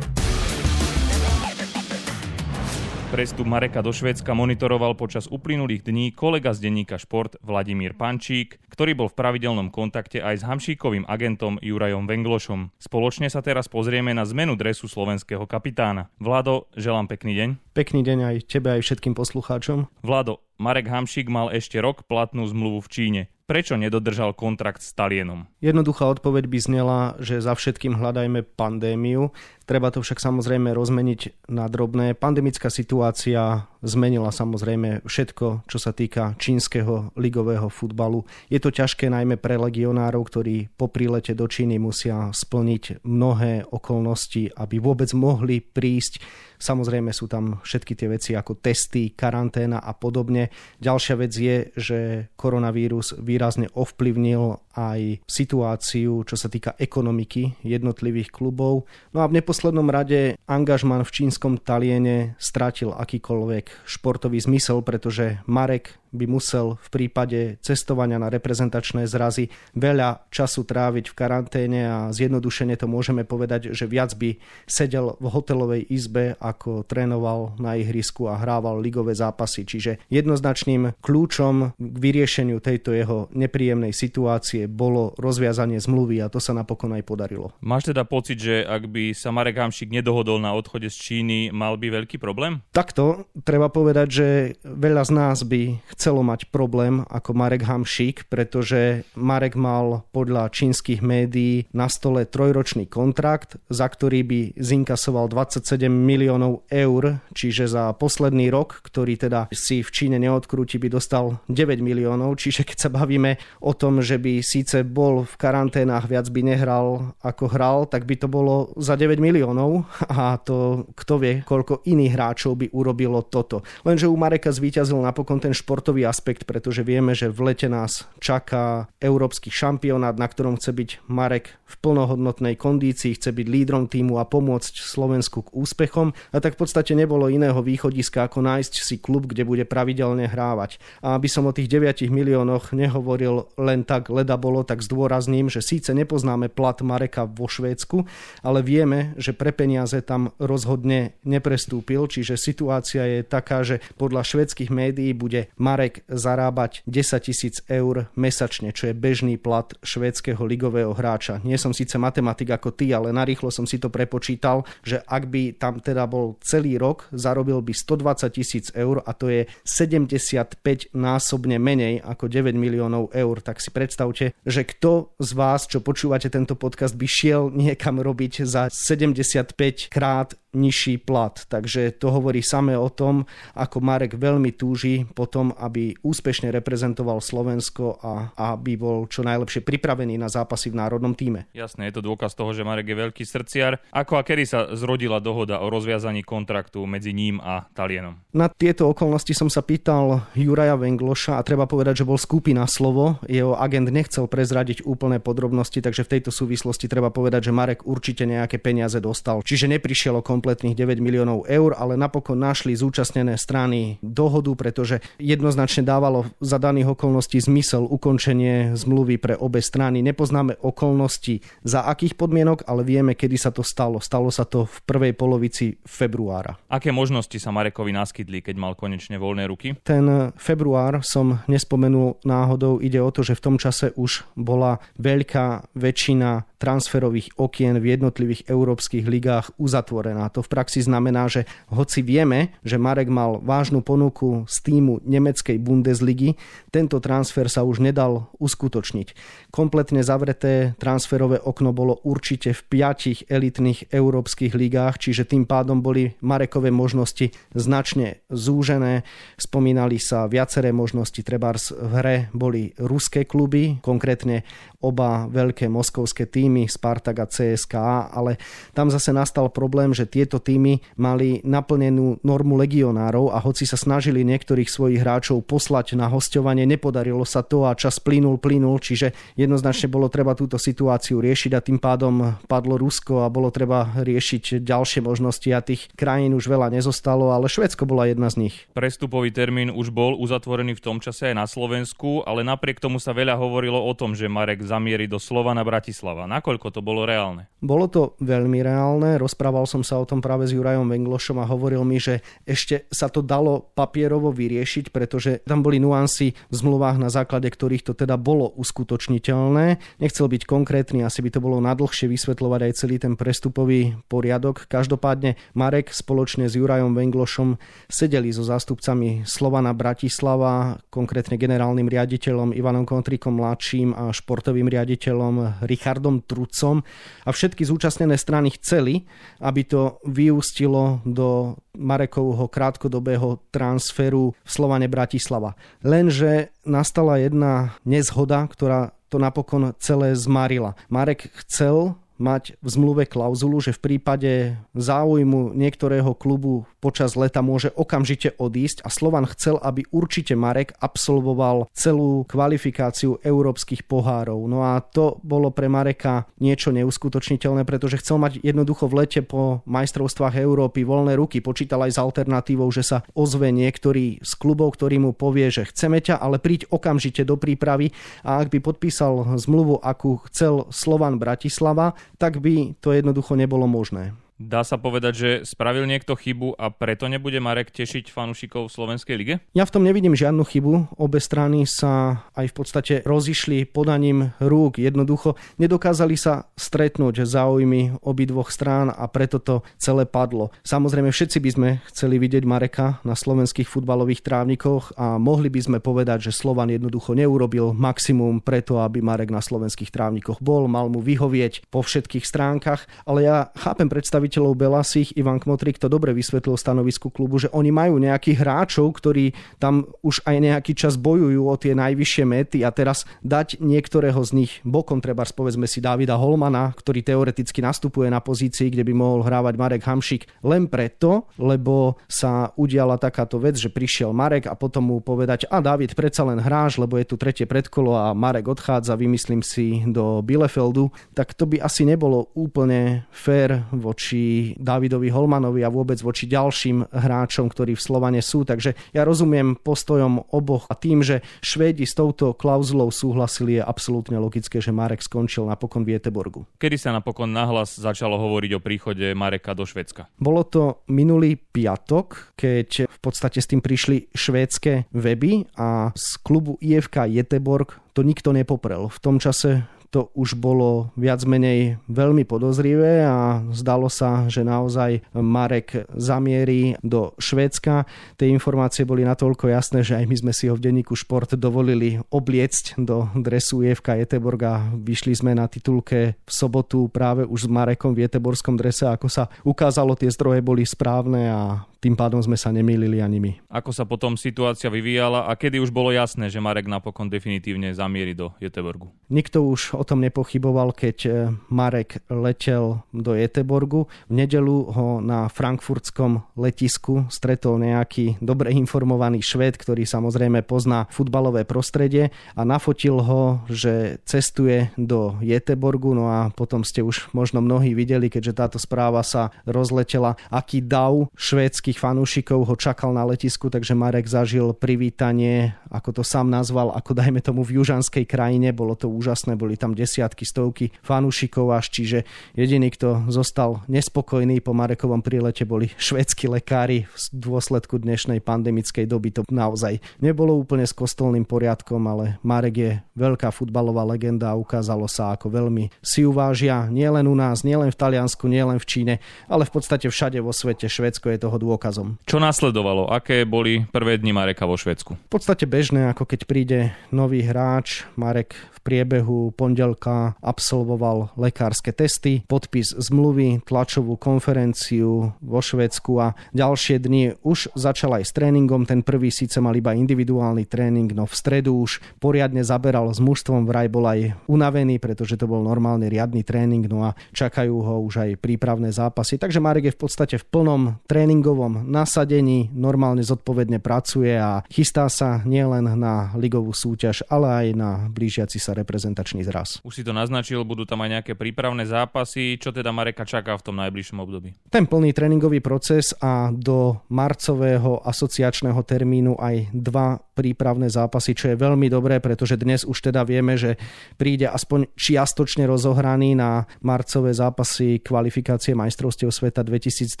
Prestup 3.16 3.48
Mareka 3.48 3.80
do 3.80 3.96
Švédska 3.96 4.36
monitoroval 4.36 4.92
počas 4.92 5.24
uplynulých 5.24 5.88
dní 5.88 6.12
kolega 6.12 6.52
z 6.52 6.68
denníka 6.68 7.00
Šport 7.00 7.40
Vladimír 7.40 7.96
Pančík, 7.96 8.60
ktorý 8.68 8.92
bol 8.92 9.08
v 9.08 9.16
pravidelnom 9.16 9.72
kontakte 9.72 10.20
aj 10.20 10.36
s 10.36 10.42
hamšíkovým 10.44 11.08
agentom 11.08 11.56
Jurajom 11.64 12.04
Venglošom. 12.04 12.76
Spoločne 12.76 13.32
sa 13.32 13.40
teraz 13.40 13.72
pozrieme 13.72 14.12
na 14.12 14.28
zmenu 14.28 14.52
dresu 14.52 14.84
slovenského 14.84 15.48
kapitána. 15.48 16.12
Vlado, 16.20 16.68
želám 16.76 17.08
pekný 17.08 17.32
deň. 17.40 17.48
Pekný 17.72 18.04
deň 18.04 18.18
aj 18.20 18.36
tebe, 18.52 18.76
aj 18.76 18.84
všetkým 18.84 19.16
poslucháčom. 19.16 19.88
Vlado, 20.04 20.44
Marek 20.60 20.84
Hamšík 20.84 21.32
mal 21.32 21.48
ešte 21.56 21.80
rok 21.80 22.04
platnú 22.04 22.44
zmluvu 22.44 22.84
v 22.84 22.88
Číne. 22.92 23.22
Prečo 23.46 23.78
nedodržal 23.78 24.34
kontrakt 24.34 24.82
s 24.82 24.90
Talienom? 24.90 25.46
Jednoduchá 25.62 26.10
odpoveď 26.10 26.50
by 26.50 26.58
znela, 26.58 27.00
že 27.22 27.38
za 27.38 27.54
všetkým 27.54 27.94
hľadajme 27.94 28.42
pandémiu. 28.42 29.30
Treba 29.70 29.94
to 29.94 30.02
však 30.02 30.18
samozrejme 30.18 30.74
rozmeniť 30.74 31.46
na 31.46 31.70
drobné. 31.70 32.18
Pandemická 32.18 32.74
situácia 32.74 33.70
zmenila 33.86 34.34
samozrejme 34.34 35.06
všetko, 35.06 35.64
čo 35.70 35.78
sa 35.78 35.94
týka 35.94 36.34
čínskeho 36.36 37.14
ligového 37.16 37.70
futbalu. 37.70 38.26
Je 38.50 38.58
to 38.58 38.74
ťažké 38.74 39.06
najmä 39.08 39.38
pre 39.38 39.56
legionárov, 39.56 40.26
ktorí 40.26 40.68
po 40.74 40.90
prílete 40.90 41.32
do 41.32 41.46
Číny 41.46 41.78
musia 41.78 42.34
splniť 42.34 43.06
mnohé 43.06 43.64
okolnosti, 43.70 44.52
aby 44.58 44.76
vôbec 44.82 45.10
mohli 45.14 45.62
prísť 45.62 46.20
Samozrejme 46.56 47.12
sú 47.12 47.28
tam 47.28 47.60
všetky 47.60 47.92
tie 47.92 48.08
veci 48.08 48.30
ako 48.32 48.56
testy, 48.56 49.12
karanténa 49.12 49.80
a 49.80 49.92
podobne. 49.92 50.48
Ďalšia 50.80 51.14
vec 51.20 51.32
je, 51.36 51.56
že 51.76 51.98
koronavírus 52.36 53.12
výrazne 53.20 53.68
ovplyvnil 53.76 54.65
aj 54.76 55.24
situáciu, 55.24 56.22
čo 56.28 56.36
sa 56.36 56.52
týka 56.52 56.76
ekonomiky 56.76 57.64
jednotlivých 57.64 58.28
klubov. 58.30 58.84
No 59.16 59.24
a 59.24 59.26
v 59.26 59.40
neposlednom 59.40 59.88
rade 59.88 60.36
angažman 60.44 61.02
v 61.02 61.14
čínskom 61.16 61.56
Taliene 61.56 62.36
stratil 62.36 62.92
akýkoľvek 62.92 63.88
športový 63.88 64.38
zmysel, 64.38 64.84
pretože 64.84 65.40
Marek 65.48 65.96
by 66.12 66.24
musel 66.28 66.78
v 66.82 66.88
prípade 66.90 67.58
cestovania 67.62 68.20
na 68.20 68.30
reprezentačné 68.30 69.06
zrazy 69.06 69.48
veľa 69.74 70.28
času 70.30 70.66
tráviť 70.66 71.10
v 71.10 71.16
karanténe 71.16 71.80
a 71.86 71.98
zjednodušene 72.10 72.74
to 72.76 72.86
môžeme 72.90 73.22
povedať, 73.22 73.72
že 73.72 73.88
viac 73.88 74.14
by 74.14 74.36
sedel 74.66 75.18
v 75.18 75.26
hotelovej 75.30 75.82
izbe, 75.88 76.34
ako 76.38 76.84
trénoval 76.84 77.56
na 77.56 77.78
ihrisku 77.78 78.28
a 78.30 78.38
hrával 78.38 78.78
ligové 78.80 79.14
zápasy. 79.16 79.64
Čiže 79.66 80.02
jednoznačným 80.12 80.98
kľúčom 81.00 81.76
k 81.76 81.96
vyriešeniu 81.96 82.58
tejto 82.60 82.92
jeho 82.92 83.18
nepríjemnej 83.32 83.94
situácie 83.94 84.66
bolo 84.66 85.16
rozviazanie 85.16 85.80
zmluvy 85.80 86.20
a 86.22 86.30
to 86.32 86.42
sa 86.42 86.52
napokon 86.52 86.94
aj 86.96 87.04
podarilo. 87.06 87.54
Máš 87.62 87.90
teda 87.92 88.04
pocit, 88.04 88.40
že 88.40 88.62
ak 88.66 88.88
by 88.90 89.14
sa 89.16 89.32
Marek 89.32 89.58
Hamšik 89.60 89.92
nedohodol 89.92 90.42
na 90.42 90.52
odchode 90.52 90.88
z 90.90 90.96
Číny, 90.96 91.38
mal 91.54 91.78
by 91.78 92.02
veľký 92.02 92.16
problém? 92.20 92.60
Takto 92.74 93.28
treba 93.44 93.70
povedať, 93.72 94.08
že 94.10 94.26
veľa 94.64 95.02
z 95.06 95.12
nás 95.12 95.38
by 95.46 95.94
chcelo 95.96 96.20
mať 96.20 96.52
problém 96.52 97.00
ako 97.08 97.32
Marek 97.32 97.64
Hamšík, 97.64 98.28
pretože 98.28 99.08
Marek 99.16 99.56
mal 99.56 100.04
podľa 100.12 100.52
čínskych 100.52 101.00
médií 101.00 101.64
na 101.72 101.88
stole 101.88 102.28
trojročný 102.28 102.84
kontrakt, 102.84 103.56
za 103.72 103.88
ktorý 103.88 104.20
by 104.28 104.40
zinkasoval 104.60 105.32
27 105.32 105.88
miliónov 105.88 106.68
eur, 106.68 107.24
čiže 107.32 107.64
za 107.64 107.96
posledný 107.96 108.52
rok, 108.52 108.84
ktorý 108.84 109.16
teda 109.16 109.48
si 109.56 109.80
v 109.80 109.88
Číne 109.88 110.20
neodkrúti, 110.20 110.76
by 110.76 110.92
dostal 110.92 111.40
9 111.48 111.80
miliónov, 111.80 112.36
čiže 112.36 112.68
keď 112.68 112.76
sa 112.76 112.90
bavíme 112.92 113.40
o 113.64 113.72
tom, 113.72 114.04
že 114.04 114.20
by 114.20 114.44
síce 114.44 114.84
bol 114.84 115.24
v 115.24 115.34
karanténach, 115.40 116.04
viac 116.04 116.28
by 116.28 116.44
nehral 116.44 117.16
ako 117.24 117.48
hral, 117.48 117.88
tak 117.88 118.04
by 118.04 118.20
to 118.20 118.28
bolo 118.28 118.76
za 118.76 119.00
9 119.00 119.16
miliónov 119.16 119.88
a 120.12 120.36
to 120.36 120.84
kto 120.92 121.14
vie, 121.16 121.34
koľko 121.40 121.86
iných 121.88 122.12
hráčov 122.12 122.60
by 122.60 122.66
urobilo 122.76 123.24
toto. 123.24 123.64
Lenže 123.86 124.10
u 124.10 124.16
Mareka 124.18 124.52
zvíťazil 124.52 125.00
napokon 125.00 125.40
ten 125.40 125.56
športový 125.86 126.02
aspekt, 126.10 126.50
pretože 126.50 126.82
vieme, 126.82 127.14
že 127.14 127.30
v 127.30 127.46
lete 127.46 127.70
nás 127.70 128.10
čaká 128.18 128.90
európsky 128.98 129.54
šampionát, 129.54 130.18
na 130.18 130.26
ktorom 130.26 130.58
chce 130.58 130.74
byť 130.74 130.90
Marek 131.06 131.54
v 131.62 131.74
plnohodnotnej 131.78 132.58
kondícii, 132.58 133.14
chce 133.14 133.30
byť 133.30 133.46
lídrom 133.46 133.86
týmu 133.86 134.18
a 134.18 134.26
pomôcť 134.26 134.82
Slovensku 134.82 135.46
k 135.46 135.54
úspechom. 135.54 136.10
A 136.34 136.42
tak 136.42 136.58
v 136.58 136.66
podstate 136.66 136.98
nebolo 136.98 137.30
iného 137.30 137.62
východiska, 137.62 138.26
ako 138.26 138.42
nájsť 138.42 138.74
si 138.82 138.98
klub, 138.98 139.30
kde 139.30 139.46
bude 139.46 139.62
pravidelne 139.62 140.26
hrávať. 140.26 140.82
A 141.06 141.14
aby 141.14 141.30
som 141.30 141.46
o 141.46 141.54
tých 141.54 141.70
9 141.70 142.10
miliónoch 142.10 142.74
nehovoril 142.74 143.46
len 143.54 143.86
tak 143.86 144.10
leda 144.10 144.34
bolo, 144.34 144.66
tak 144.66 144.82
zdôrazním, 144.82 145.46
že 145.46 145.62
síce 145.62 145.94
nepoznáme 145.94 146.50
plat 146.50 146.82
Mareka 146.82 147.30
vo 147.30 147.46
Švédsku, 147.46 148.02
ale 148.42 148.66
vieme, 148.66 149.14
že 149.22 149.30
pre 149.30 149.54
peniaze 149.54 150.02
tam 150.02 150.34
rozhodne 150.42 151.14
neprestúpil, 151.22 152.10
čiže 152.10 152.34
situácia 152.34 153.06
je 153.06 153.20
taká, 153.22 153.62
že 153.62 153.78
podľa 153.94 154.26
švédskych 154.26 154.74
médií 154.74 155.14
bude 155.14 155.46
Marek 155.54 155.75
Marek 155.76 156.08
zarábať 156.08 156.80
10 156.88 157.20
tisíc 157.20 157.60
eur 157.68 158.08
mesačne, 158.16 158.72
čo 158.72 158.88
je 158.88 158.96
bežný 158.96 159.36
plat 159.36 159.68
švédskeho 159.84 160.40
ligového 160.40 160.96
hráča. 160.96 161.44
Nie 161.44 161.60
som 161.60 161.76
síce 161.76 162.00
matematik 162.00 162.48
ako 162.48 162.72
ty, 162.72 162.96
ale 162.96 163.12
narýchlo 163.12 163.52
som 163.52 163.68
si 163.68 163.76
to 163.76 163.92
prepočítal, 163.92 164.64
že 164.80 165.04
ak 165.04 165.28
by 165.28 165.52
tam 165.60 165.76
teda 165.84 166.08
bol 166.08 166.40
celý 166.40 166.80
rok, 166.80 167.12
zarobil 167.12 167.60
by 167.60 167.76
120 167.76 168.24
tisíc 168.32 168.72
eur 168.72 169.04
a 169.04 169.12
to 169.12 169.28
je 169.28 169.44
75 169.68 170.64
násobne 170.96 171.60
menej 171.60 172.00
ako 172.00 172.32
9 172.32 172.56
miliónov 172.56 173.12
eur. 173.12 173.44
Tak 173.44 173.60
si 173.60 173.68
predstavte, 173.68 174.32
že 174.48 174.64
kto 174.64 175.12
z 175.20 175.30
vás, 175.36 175.68
čo 175.68 175.84
počúvate 175.84 176.32
tento 176.32 176.56
podcast, 176.56 176.96
by 176.96 177.04
šiel 177.04 177.52
niekam 177.52 178.00
robiť 178.00 178.48
za 178.48 178.72
75 178.72 179.92
krát 179.92 180.32
nižší 180.56 180.96
plat. 181.04 181.36
Takže 181.36 181.92
to 182.00 182.08
hovorí 182.08 182.40
samé 182.40 182.74
o 182.74 182.88
tom, 182.88 183.28
ako 183.52 183.84
Marek 183.84 184.16
veľmi 184.16 184.56
túži 184.56 185.04
potom, 185.12 185.52
aby 185.60 185.92
úspešne 186.00 186.48
reprezentoval 186.48 187.20
Slovensko 187.20 188.00
a 188.00 188.32
aby 188.56 188.80
bol 188.80 189.04
čo 189.06 189.20
najlepšie 189.20 189.60
pripravený 189.60 190.16
na 190.16 190.32
zápasy 190.32 190.72
v 190.72 190.80
národnom 190.80 191.12
týme. 191.12 191.46
Jasné, 191.52 191.92
je 191.92 192.00
to 192.00 192.06
dôkaz 192.08 192.32
toho, 192.32 192.56
že 192.56 192.64
Marek 192.64 192.88
je 192.88 192.96
veľký 192.96 193.24
srdciar. 193.28 193.78
Ako 193.92 194.16
a 194.16 194.24
kedy 194.24 194.44
sa 194.48 194.72
zrodila 194.72 195.20
dohoda 195.20 195.60
o 195.60 195.68
rozviazaní 195.68 196.24
kontraktu 196.24 196.80
medzi 196.88 197.12
ním 197.12 197.38
a 197.44 197.68
Talienom? 197.76 198.16
Na 198.32 198.48
tieto 198.48 198.88
okolnosti 198.88 199.36
som 199.36 199.52
sa 199.52 199.60
pýtal 199.60 200.24
Juraja 200.32 200.80
Vengloša 200.80 201.36
a 201.36 201.44
treba 201.44 201.68
povedať, 201.68 202.02
že 202.02 202.08
bol 202.08 202.16
skúpi 202.16 202.56
na 202.56 202.64
slovo. 202.64 203.20
Jeho 203.28 203.58
agent 203.58 203.92
nechcel 203.92 204.24
prezradiť 204.30 204.86
úplné 204.88 205.20
podrobnosti, 205.20 205.82
takže 205.82 206.06
v 206.06 206.12
tejto 206.18 206.30
súvislosti 206.32 206.86
treba 206.86 207.12
povedať, 207.12 207.50
že 207.50 207.56
Marek 207.56 207.84
určite 207.84 208.24
nejaké 208.24 208.62
peniaze 208.62 208.96
dostal. 209.02 209.42
Čiže 209.42 209.68
neprišiel 209.76 210.16
o 210.16 210.24
kompletných 210.46 210.78
9 210.78 211.02
miliónov 211.02 211.50
eur, 211.50 211.74
ale 211.74 211.98
napokon 211.98 212.38
našli 212.38 212.78
zúčastnené 212.78 213.34
strany 213.34 213.98
dohodu, 213.98 214.54
pretože 214.54 215.02
jednoznačne 215.18 215.82
dávalo 215.82 216.30
za 216.38 216.62
daných 216.62 216.94
okolností 216.94 217.42
zmysel 217.42 217.82
ukončenie 217.82 218.78
zmluvy 218.78 219.18
pre 219.18 219.34
obe 219.34 219.58
strany. 219.58 220.06
Nepoznáme 220.06 220.54
okolnosti 220.62 221.42
za 221.66 221.82
akých 221.90 222.14
podmienok, 222.14 222.62
ale 222.70 222.86
vieme, 222.86 223.18
kedy 223.18 223.34
sa 223.34 223.50
to 223.50 223.66
stalo. 223.66 223.98
Stalo 223.98 224.30
sa 224.30 224.46
to 224.46 224.70
v 224.70 224.76
prvej 224.86 225.18
polovici 225.18 225.82
februára. 225.82 226.54
Aké 226.70 226.94
možnosti 226.94 227.34
sa 227.42 227.50
Marekovi 227.50 227.90
naskytli, 227.90 228.38
keď 228.38 228.54
mal 228.54 228.78
konečne 228.78 229.18
voľné 229.18 229.50
ruky? 229.50 229.74
Ten 229.82 230.30
február 230.38 231.02
som 231.02 231.42
nespomenul 231.50 232.22
náhodou. 232.22 232.78
Ide 232.78 233.02
o 233.02 233.10
to, 233.10 233.26
že 233.26 233.34
v 233.34 233.42
tom 233.50 233.56
čase 233.58 233.90
už 233.98 234.22
bola 234.38 234.78
veľká 234.94 235.74
väčšina 235.74 236.46
transferových 236.56 237.36
okien 237.36 237.76
v 237.76 237.96
jednotlivých 237.96 238.48
európskych 238.48 239.04
ligách 239.04 239.52
uzatvorená. 239.60 240.28
To 240.32 240.40
v 240.40 240.50
praxi 240.52 240.80
znamená, 240.80 241.28
že 241.28 241.44
hoci 241.68 242.00
vieme, 242.00 242.56
že 242.64 242.80
Marek 242.80 243.12
mal 243.12 243.38
vážnu 243.44 243.84
ponuku 243.84 244.48
z 244.48 244.56
týmu 244.64 245.04
nemeckej 245.04 245.60
Bundesligy, 245.60 246.36
tento 246.72 247.00
transfer 247.00 247.48
sa 247.48 247.64
už 247.64 247.80
nedal 247.80 248.28
uskutočniť. 248.40 249.16
Kompletne 249.52 250.00
zavreté 250.04 250.76
transferové 250.76 251.40
okno 251.40 251.72
bolo 251.72 252.00
určite 252.04 252.52
v 252.52 252.60
piatich 252.68 253.28
elitných 253.28 253.92
európskych 253.92 254.52
ligách, 254.52 255.00
čiže 255.00 255.28
tým 255.28 255.48
pádom 255.48 255.80
boli 255.80 256.16
Marekové 256.20 256.72
možnosti 256.72 257.32
značne 257.52 258.24
zúžené. 258.28 259.04
Spomínali 259.36 259.96
sa 259.96 260.28
viaceré 260.28 260.72
možnosti, 260.72 261.20
trebárs 261.20 261.72
v 261.72 261.92
hre 261.96 262.16
boli 262.32 262.76
ruské 262.76 263.24
kluby, 263.24 263.80
konkrétne 263.80 264.44
oba 264.86 265.26
veľké 265.26 265.66
moskovské 265.66 266.30
týmy, 266.30 266.70
Spartak 266.70 267.18
a 267.18 267.26
CSKA, 267.26 268.14
ale 268.14 268.38
tam 268.70 268.86
zase 268.86 269.10
nastal 269.10 269.50
problém, 269.50 269.90
že 269.90 270.06
tieto 270.06 270.38
týmy 270.38 270.78
mali 270.94 271.42
naplnenú 271.42 272.22
normu 272.22 272.54
legionárov 272.54 273.34
a 273.34 273.42
hoci 273.42 273.66
sa 273.66 273.74
snažili 273.74 274.22
niektorých 274.22 274.70
svojich 274.70 275.02
hráčov 275.02 275.42
poslať 275.42 275.98
na 275.98 276.06
hostovanie, 276.06 276.62
nepodarilo 276.62 277.26
sa 277.26 277.42
to 277.42 277.66
a 277.66 277.74
čas 277.74 277.98
plynul, 277.98 278.38
plynul, 278.38 278.78
čiže 278.78 279.10
jednoznačne 279.34 279.90
bolo 279.90 280.06
treba 280.06 280.38
túto 280.38 280.60
situáciu 280.60 281.18
riešiť 281.18 281.52
a 281.58 281.64
tým 281.64 281.82
pádom 281.82 282.38
padlo 282.46 282.78
Rusko 282.78 283.26
a 283.26 283.32
bolo 283.32 283.50
treba 283.50 283.90
riešiť 283.98 284.62
ďalšie 284.62 285.02
možnosti 285.02 285.48
a 285.50 285.64
tých 285.64 285.90
krajín 285.98 286.38
už 286.38 286.46
veľa 286.46 286.70
nezostalo, 286.70 287.34
ale 287.34 287.50
Švedsko 287.50 287.88
bola 287.88 288.06
jedna 288.06 288.30
z 288.30 288.48
nich. 288.48 288.54
Prestupový 288.76 289.34
termín 289.34 289.72
už 289.72 289.90
bol 289.90 290.14
uzatvorený 290.20 290.78
v 290.78 290.84
tom 290.84 290.98
čase 291.02 291.32
aj 291.32 291.36
na 291.36 291.46
Slovensku, 291.48 292.22
ale 292.28 292.44
napriek 292.44 292.78
tomu 292.78 293.00
sa 293.00 293.16
veľa 293.16 293.34
hovorilo 293.40 293.80
o 293.80 293.92
tom, 293.96 294.12
že 294.12 294.30
Marek 294.30 294.62
zamieri 294.76 295.08
do 295.08 295.16
Slovana 295.16 295.64
Bratislava. 295.64 296.28
Nakoľko 296.28 296.68
to 296.68 296.84
bolo 296.84 297.08
reálne? 297.08 297.48
Bolo 297.64 297.88
to 297.88 298.12
veľmi 298.20 298.60
reálne. 298.60 299.16
Rozprával 299.16 299.64
som 299.64 299.80
sa 299.80 299.96
o 299.96 300.04
tom 300.04 300.20
práve 300.20 300.44
s 300.44 300.52
Jurajom 300.52 300.84
Venglošom 300.84 301.40
a 301.40 301.48
hovoril 301.48 301.80
mi, 301.88 301.96
že 301.96 302.20
ešte 302.44 302.84
sa 302.92 303.08
to 303.08 303.24
dalo 303.24 303.72
papierovo 303.72 304.28
vyriešiť, 304.36 304.92
pretože 304.92 305.40
tam 305.48 305.64
boli 305.64 305.80
nuancy 305.80 306.36
v 306.36 306.54
zmluvách, 306.54 307.00
na 307.00 307.08
základe 307.08 307.48
ktorých 307.48 307.88
to 307.88 307.92
teda 307.96 308.20
bolo 308.20 308.52
uskutočniteľné. 308.60 309.80
Nechcel 309.96 310.28
byť 310.28 310.42
konkrétny, 310.44 311.00
asi 311.00 311.24
by 311.24 311.32
to 311.32 311.40
bolo 311.40 311.56
nadlhšie 311.64 312.12
vysvetľovať 312.12 312.60
aj 312.68 312.72
celý 312.76 313.00
ten 313.00 313.16
prestupový 313.16 313.96
poriadok. 314.12 314.68
Každopádne 314.68 315.40
Marek 315.56 315.96
spoločne 315.96 316.52
s 316.52 316.60
Jurajom 316.60 316.92
Venglošom 316.92 317.56
sedeli 317.88 318.28
so 318.28 318.44
zástupcami 318.44 319.24
Slovana 319.24 319.72
Bratislava, 319.72 320.76
konkrétne 320.92 321.40
generálnym 321.40 321.88
riaditeľom 321.88 322.52
Ivanom 322.52 322.84
Kontrikom 322.84 323.40
mladším 323.40 323.92
a 323.96 324.12
športovým 324.12 324.55
riaditeľom 324.64 325.60
Richardom 325.68 326.24
Trucom 326.24 326.80
a 327.28 327.28
všetky 327.28 327.68
zúčastnené 327.68 328.16
strany 328.16 328.48
chceli, 328.56 329.04
aby 329.44 329.68
to 329.68 330.00
vyústilo 330.08 331.04
do 331.04 331.60
Marekovho 331.76 332.48
krátkodobého 332.48 333.44
transferu 333.52 334.32
v 334.32 334.48
Slovane 334.48 334.88
Bratislava. 334.88 335.52
Lenže 335.84 336.56
nastala 336.64 337.20
jedna 337.20 337.76
nezhoda, 337.84 338.48
ktorá 338.48 338.96
to 339.12 339.20
napokon 339.20 339.76
celé 339.76 340.16
zmarila. 340.16 340.74
Marek 340.88 341.28
chcel 341.44 342.00
mať 342.16 342.56
v 342.60 342.68
zmluve 342.68 343.04
klauzulu, 343.08 343.60
že 343.60 343.76
v 343.76 343.82
prípade 343.82 344.56
záujmu 344.76 345.52
niektorého 345.56 346.12
klubu 346.16 346.64
počas 346.80 347.18
leta 347.18 347.42
môže 347.42 347.74
okamžite 347.74 348.38
odísť 348.38 348.86
a 348.86 348.88
Slovan 348.92 349.26
chcel, 349.26 349.58
aby 349.58 349.82
určite 349.90 350.38
Marek 350.38 350.78
absolvoval 350.78 351.66
celú 351.74 352.22
kvalifikáciu 352.30 353.18
európskych 353.26 353.84
pohárov. 353.90 354.38
No 354.46 354.62
a 354.62 354.78
to 354.78 355.18
bolo 355.26 355.50
pre 355.50 355.66
Mareka 355.66 356.30
niečo 356.38 356.70
neuskutočniteľné, 356.70 357.66
pretože 357.66 357.98
chcel 357.98 358.22
mať 358.22 358.38
jednoducho 358.40 358.86
v 358.86 359.02
lete 359.02 359.20
po 359.26 359.66
majstrovstvách 359.66 360.38
Európy 360.38 360.86
voľné 360.86 361.18
ruky. 361.18 361.42
Počítal 361.42 361.82
aj 361.86 361.98
s 361.98 362.02
alternatívou, 362.02 362.70
že 362.70 362.86
sa 362.86 363.02
ozve 363.18 363.50
niektorý 363.50 364.22
z 364.22 364.32
klubov, 364.38 364.78
ktorý 364.78 365.02
mu 365.02 365.10
povie, 365.10 365.50
že 365.50 365.66
chceme 365.66 365.98
ťa, 365.98 366.22
ale 366.22 366.38
príď 366.38 366.70
okamžite 366.70 367.26
do 367.26 367.34
prípravy 367.34 367.90
a 368.22 368.38
ak 368.38 368.54
by 368.54 368.58
podpísal 368.62 369.36
zmluvu, 369.38 369.82
akú 369.82 370.22
chcel 370.30 370.70
Slovan 370.70 371.18
Bratislava, 371.18 371.98
tak 372.18 372.40
by 372.40 372.74
to 372.80 372.92
jednoducho 372.92 373.36
nebolo 373.36 373.66
možné. 373.66 374.12
Dá 374.36 374.60
sa 374.68 374.76
povedať, 374.76 375.14
že 375.16 375.30
spravil 375.48 375.88
niekto 375.88 376.12
chybu 376.12 376.60
a 376.60 376.68
preto 376.68 377.08
nebude 377.08 377.40
Marek 377.40 377.72
tešiť 377.72 378.12
fanúšikov 378.12 378.68
v 378.68 378.74
Slovenskej 378.76 379.16
lige? 379.16 379.34
Ja 379.56 379.64
v 379.64 379.72
tom 379.72 379.80
nevidím 379.80 380.12
žiadnu 380.12 380.44
chybu. 380.44 381.00
Obe 381.00 381.24
strany 381.24 381.64
sa 381.64 382.20
aj 382.36 382.52
v 382.52 382.54
podstate 382.54 382.94
rozišli 383.08 383.64
podaním 383.64 384.36
rúk. 384.36 384.76
Jednoducho 384.76 385.40
nedokázali 385.56 386.20
sa 386.20 386.52
stretnúť 386.52 387.24
záujmy 387.24 387.96
obidvoch 388.04 388.52
strán 388.52 388.92
a 388.92 389.08
preto 389.08 389.40
to 389.40 389.64
celé 389.80 390.04
padlo. 390.04 390.52
Samozrejme 390.68 391.08
všetci 391.08 391.40
by 391.40 391.50
sme 391.56 391.68
chceli 391.88 392.20
vidieť 392.20 392.44
Mareka 392.44 393.00
na 393.08 393.16
slovenských 393.16 393.64
futbalových 393.64 394.20
trávnikoch 394.20 395.00
a 395.00 395.16
mohli 395.16 395.48
by 395.48 395.64
sme 395.64 395.78
povedať, 395.80 396.28
že 396.28 396.36
Slovan 396.36 396.68
jednoducho 396.68 397.16
neurobil 397.16 397.72
maximum 397.72 398.44
preto, 398.44 398.84
aby 398.84 399.00
Marek 399.00 399.32
na 399.32 399.40
slovenských 399.40 399.88
trávnikoch 399.88 400.44
bol, 400.44 400.68
mal 400.68 400.92
mu 400.92 401.00
vyhovieť 401.00 401.72
po 401.72 401.80
všetkých 401.80 402.28
stránkach, 402.28 402.84
ale 403.08 403.24
ja 403.24 403.48
chápem 403.56 403.88
predstaviť 403.88 404.25
predstaviteľov 404.26 404.58
Belasich, 404.58 405.14
Ivan 405.14 405.38
Kmotrik 405.38 405.78
to 405.78 405.86
dobre 405.86 406.10
vysvetlil 406.10 406.58
v 406.58 406.64
stanovisku 406.66 407.14
klubu, 407.14 407.38
že 407.38 407.46
oni 407.54 407.70
majú 407.70 408.02
nejakých 408.02 408.42
hráčov, 408.42 408.90
ktorí 408.98 409.30
tam 409.62 409.86
už 410.02 410.26
aj 410.26 410.36
nejaký 410.42 410.72
čas 410.74 410.98
bojujú 410.98 411.46
o 411.46 411.54
tie 411.54 411.78
najvyššie 411.78 412.24
mety 412.26 412.58
a 412.66 412.74
teraz 412.74 413.06
dať 413.22 413.62
niektorého 413.62 414.18
z 414.26 414.30
nich 414.34 414.52
bokom, 414.66 414.98
treba 414.98 415.22
povedzme 415.22 415.70
si 415.70 415.78
Davida 415.78 416.18
Holmana, 416.18 416.74
ktorý 416.74 417.06
teoreticky 417.06 417.62
nastupuje 417.62 418.10
na 418.10 418.18
pozícii, 418.18 418.74
kde 418.74 418.82
by 418.82 418.92
mohol 418.98 419.22
hrávať 419.22 419.54
Marek 419.54 419.86
Hamšik 419.86 420.42
len 420.42 420.66
preto, 420.66 421.30
lebo 421.38 422.02
sa 422.10 422.50
udiala 422.58 422.98
takáto 422.98 423.38
vec, 423.38 423.54
že 423.54 423.70
prišiel 423.70 424.10
Marek 424.10 424.50
a 424.50 424.58
potom 424.58 424.90
mu 424.90 424.98
povedať, 424.98 425.46
a 425.46 425.62
David 425.62 425.94
predsa 425.94 426.26
len 426.26 426.42
hráš, 426.42 426.82
lebo 426.82 426.98
je 426.98 427.06
tu 427.06 427.14
tretie 427.14 427.46
predkolo 427.46 427.94
a 427.94 428.10
Marek 428.10 428.50
odchádza, 428.50 428.98
vymyslím 428.98 429.46
si, 429.46 429.86
do 429.86 430.18
Bielefeldu, 430.24 430.90
tak 431.14 431.36
to 431.36 431.46
by 431.46 431.62
asi 431.62 431.86
nebolo 431.86 432.32
úplne 432.34 433.04
fér 433.12 433.68
voči 433.70 434.15
voči 434.16 434.56
Davidovi 434.56 435.12
Holmanovi 435.12 435.60
a 435.60 435.68
vôbec 435.68 436.00
voči 436.00 436.24
ďalším 436.24 436.88
hráčom, 436.88 437.52
ktorí 437.52 437.76
v 437.76 437.84
Slovane 437.84 438.20
sú. 438.24 438.48
Takže 438.48 438.72
ja 438.96 439.04
rozumiem 439.04 439.60
postojom 439.60 440.32
oboch 440.32 440.64
a 440.72 440.74
tým, 440.74 441.04
že 441.04 441.20
Švédi 441.44 441.84
s 441.84 441.92
touto 441.92 442.32
klauzulou 442.32 442.88
súhlasili, 442.88 443.60
je 443.60 443.62
absolútne 443.62 444.16
logické, 444.16 444.58
že 444.58 444.72
Marek 444.72 445.04
skončil 445.04 445.44
napokon 445.44 445.84
v 445.84 446.00
Jeteborgu. 446.00 446.48
Kedy 446.56 446.76
sa 446.80 446.90
napokon 446.96 447.28
nahlas 447.28 447.76
začalo 447.76 448.16
hovoriť 448.16 448.50
o 448.56 448.64
príchode 448.64 449.04
Mareka 449.12 449.52
do 449.52 449.68
Švedska? 449.68 450.08
Bolo 450.16 450.48
to 450.48 450.80
minulý 450.88 451.36
piatok, 451.36 452.32
keď 452.40 452.88
v 452.88 452.98
podstate 453.04 453.44
s 453.44 453.50
tým 453.50 453.60
prišli 453.60 454.08
švédske 454.16 454.88
weby 454.96 455.44
a 455.60 455.92
z 455.92 456.08
klubu 456.24 456.56
IFK 456.64 457.04
Jeteborg 457.12 457.76
to 457.92 458.04
nikto 458.04 458.32
nepoprel. 458.32 458.92
V 458.92 458.98
tom 459.00 459.16
čase 459.16 459.64
to 459.90 460.10
už 460.14 460.36
bolo 460.38 460.90
viac 460.98 461.22
menej 461.24 461.78
veľmi 461.86 462.26
podozrivé 462.26 463.06
a 463.06 463.42
zdalo 463.54 463.86
sa, 463.90 464.26
že 464.26 464.42
naozaj 464.42 465.02
Marek 465.14 465.88
zamierí 465.94 466.78
do 466.82 467.14
Švédska. 467.16 467.86
Tie 468.18 468.28
informácie 468.30 468.84
boli 468.84 469.06
natoľko 469.06 469.50
jasné, 469.50 469.86
že 469.86 469.96
aj 469.98 470.04
my 470.06 470.16
sme 470.26 470.32
si 470.34 470.50
ho 470.50 470.54
v 470.54 470.64
denníku 470.64 470.94
Šport 470.98 471.34
dovolili 471.38 471.98
obliecť 472.10 472.78
do 472.80 473.08
dresu 473.14 473.62
IFK 473.66 474.02
Jeteborg 474.02 474.40
a 474.46 474.54
vyšli 474.74 475.14
sme 475.14 475.32
na 475.34 475.46
titulke 475.46 476.18
v 476.18 476.30
sobotu 476.30 476.88
práve 476.90 477.24
už 477.24 477.46
s 477.46 477.52
Marekom 477.52 477.94
v 477.94 478.06
Jeteborskom 478.06 478.58
drese. 478.58 478.88
Ako 478.88 479.06
sa 479.10 479.30
ukázalo, 479.42 479.94
tie 479.94 480.10
zdroje 480.10 480.42
boli 480.42 480.66
správne 480.66 481.30
a 481.30 481.40
tým 481.80 481.94
pádom 481.94 482.20
sme 482.20 482.34
sa 482.34 482.50
nemýlili 482.52 483.00
ani 483.00 483.18
my. 483.22 483.32
Ako 483.52 483.70
sa 483.72 483.88
potom 483.88 484.18
situácia 484.18 484.68
vyvíjala 484.68 485.28
a 485.28 485.32
kedy 485.38 485.62
už 485.62 485.70
bolo 485.70 485.94
jasné, 485.94 486.28
že 486.28 486.42
Marek 486.42 486.66
napokon 486.66 487.06
definitívne 487.06 487.72
zamieri 487.72 488.12
do 488.12 488.34
Jeteborgu? 488.42 488.90
Nikto 489.06 489.46
už 489.46 489.78
o 489.78 489.84
tom 489.86 490.02
nepochyboval, 490.02 490.74
keď 490.74 490.96
e, 491.06 491.10
Marek 491.46 492.02
letel 492.10 492.82
do 492.90 493.14
Jeteborgu. 493.14 493.86
V 494.10 494.12
nedelu 494.12 494.66
ho 494.74 494.98
na 494.98 495.30
frankfurtskom 495.30 496.26
letisku 496.34 497.06
stretol 497.06 497.62
nejaký 497.62 498.18
dobre 498.18 498.50
informovaný 498.50 499.22
švéd, 499.22 499.54
ktorý 499.54 499.86
samozrejme 499.86 500.42
pozná 500.42 500.90
futbalové 500.90 501.46
prostredie 501.46 502.10
a 502.34 502.42
nafotil 502.42 502.98
ho, 502.98 503.46
že 503.46 504.02
cestuje 504.02 504.74
do 504.74 505.14
Jeteborgu. 505.22 505.94
No 505.94 506.10
a 506.10 506.34
potom 506.34 506.66
ste 506.66 506.82
už 506.82 507.14
možno 507.14 507.38
mnohí 507.38 507.78
videli, 507.78 508.10
keďže 508.10 508.36
táto 508.36 508.58
správa 508.58 509.06
sa 509.06 509.30
rozletela, 509.46 510.18
aký 510.34 510.58
dav 510.58 511.08
švédskych 511.14 511.75
všetkých 511.76 511.92
fanúšikov 511.92 512.48
ho 512.48 512.56
čakal 512.56 512.96
na 512.96 513.04
letisku, 513.04 513.52
takže 513.52 513.76
Marek 513.76 514.08
zažil 514.08 514.56
privítanie, 514.56 515.52
ako 515.68 516.00
to 516.00 516.02
sám 516.02 516.32
nazval, 516.32 516.72
ako 516.72 516.96
dajme 516.96 517.20
tomu 517.20 517.44
v 517.44 517.60
južanskej 517.60 518.08
krajine. 518.08 518.56
Bolo 518.56 518.72
to 518.72 518.88
úžasné, 518.88 519.36
boli 519.36 519.60
tam 519.60 519.76
desiatky, 519.76 520.24
stovky 520.24 520.72
fanúšikov 520.80 521.52
až, 521.52 521.68
čiže 521.68 521.98
jediný, 522.32 522.72
kto 522.72 523.12
zostal 523.12 523.60
nespokojný 523.68 524.40
po 524.40 524.56
Marekovom 524.56 525.04
prílete, 525.04 525.44
boli 525.44 525.68
švedskí 525.76 526.32
lekári 526.32 526.88
v 526.88 526.96
dôsledku 527.12 527.76
dnešnej 527.76 528.24
pandemickej 528.24 528.88
doby. 528.88 529.12
To 529.20 529.28
naozaj 529.28 529.76
nebolo 530.00 530.32
úplne 530.32 530.64
s 530.64 530.72
kostolným 530.72 531.28
poriadkom, 531.28 531.84
ale 531.84 532.16
Marek 532.24 532.56
je 532.56 532.72
veľká 532.96 533.28
futbalová 533.36 533.84
legenda 533.84 534.32
a 534.32 534.40
ukázalo 534.40 534.88
sa, 534.88 535.12
ako 535.12 535.28
veľmi 535.28 535.68
si 535.84 536.08
uvážia 536.08 536.72
nielen 536.72 537.04
u 537.04 537.12
nás, 537.12 537.44
nielen 537.44 537.68
v 537.68 537.76
Taliansku, 537.76 538.24
nielen 538.24 538.56
v 538.56 538.64
Číne, 538.64 538.94
ale 539.28 539.44
v 539.44 539.52
podstate 539.52 539.92
všade 539.92 540.24
vo 540.24 540.32
svete. 540.32 540.72
Švedsko 540.72 541.12
je 541.12 541.20
toho 541.20 541.36
dôkaz 541.36 541.55
dôkazom. 541.56 541.96
Čo 542.04 542.20
nasledovalo? 542.20 542.92
Aké 542.92 543.24
boli 543.24 543.64
prvé 543.72 543.96
dni 543.96 544.12
Mareka 544.12 544.44
vo 544.44 544.60
Švedsku? 544.60 545.00
V 545.08 545.10
podstate 545.10 545.48
bežné, 545.48 545.88
ako 545.88 546.04
keď 546.04 546.20
príde 546.28 546.60
nový 546.92 547.24
hráč. 547.24 547.88
Marek 547.96 548.36
priebehu 548.66 549.30
pondelka 549.38 550.18
absolvoval 550.18 551.14
lekárske 551.14 551.70
testy, 551.70 552.26
podpis 552.26 552.74
zmluvy, 552.74 553.46
tlačovú 553.46 553.94
konferenciu 553.94 555.14
vo 555.22 555.38
Švedsku 555.38 556.02
a 556.02 556.18
ďalšie 556.34 556.82
dni 556.82 557.22
už 557.22 557.54
začal 557.54 558.02
aj 558.02 558.10
s 558.10 558.12
tréningom. 558.18 558.66
Ten 558.66 558.82
prvý 558.82 559.14
síce 559.14 559.38
mal 559.38 559.54
iba 559.54 559.70
individuálny 559.70 560.50
tréning, 560.50 560.90
no 560.90 561.06
v 561.06 561.14
stredu 561.14 561.62
už 561.62 561.78
poriadne 562.02 562.42
zaberal 562.42 562.90
s 562.90 562.98
mužstvom, 562.98 563.46
vraj 563.46 563.70
bol 563.70 563.86
aj 563.86 564.18
unavený, 564.26 564.82
pretože 564.82 565.14
to 565.14 565.30
bol 565.30 565.46
normálny 565.46 565.86
riadny 565.86 566.26
tréning, 566.26 566.66
no 566.66 566.90
a 566.90 566.98
čakajú 567.14 567.54
ho 567.62 567.74
už 567.86 568.02
aj 568.02 568.10
prípravné 568.18 568.74
zápasy. 568.74 569.20
Takže 569.22 569.38
Marek 569.38 569.70
je 569.70 569.76
v 569.76 569.80
podstate 569.86 570.16
v 570.18 570.26
plnom 570.26 570.82
tréningovom 570.90 571.62
nasadení, 571.68 572.50
normálne 572.50 573.06
zodpovedne 573.06 573.62
pracuje 573.62 574.16
a 574.16 574.42
chystá 574.50 574.90
sa 574.90 575.22
nielen 575.22 575.68
na 575.76 576.10
ligovú 576.16 576.56
súťaž, 576.56 577.04
ale 577.12 577.28
aj 577.30 577.46
na 577.54 577.70
blížiaci 577.92 578.40
sa 578.40 578.55
reprezentačný 578.56 579.20
zraz. 579.28 579.60
Už 579.60 579.80
si 579.80 579.82
to 579.84 579.92
naznačil, 579.92 580.40
budú 580.48 580.64
tam 580.64 580.80
aj 580.80 581.00
nejaké 581.00 581.12
prípravné 581.12 581.68
zápasy. 581.68 582.40
Čo 582.40 582.56
teda 582.56 582.72
Mareka 582.72 583.04
čaká 583.04 583.36
v 583.36 583.44
tom 583.44 583.56
najbližšom 583.60 584.00
období? 584.00 584.32
Ten 584.48 584.64
plný 584.64 584.96
tréningový 584.96 585.44
proces 585.44 585.92
a 586.00 586.32
do 586.32 586.80
marcového 586.88 587.84
asociačného 587.84 588.60
termínu 588.64 589.20
aj 589.20 589.52
dva 589.52 590.00
prípravné 590.16 590.72
zápasy, 590.72 591.12
čo 591.12 591.28
je 591.28 591.36
veľmi 591.36 591.68
dobré, 591.68 592.00
pretože 592.00 592.40
dnes 592.40 592.64
už 592.64 592.88
teda 592.88 593.04
vieme, 593.04 593.36
že 593.36 593.60
príde 594.00 594.24
aspoň 594.24 594.72
čiastočne 594.72 595.44
rozohraný 595.44 596.16
na 596.16 596.48
marcové 596.64 597.12
zápasy 597.12 597.84
kvalifikácie 597.84 598.56
majstrovstiev 598.56 599.12
sveta 599.12 599.44
2022, 599.44 600.00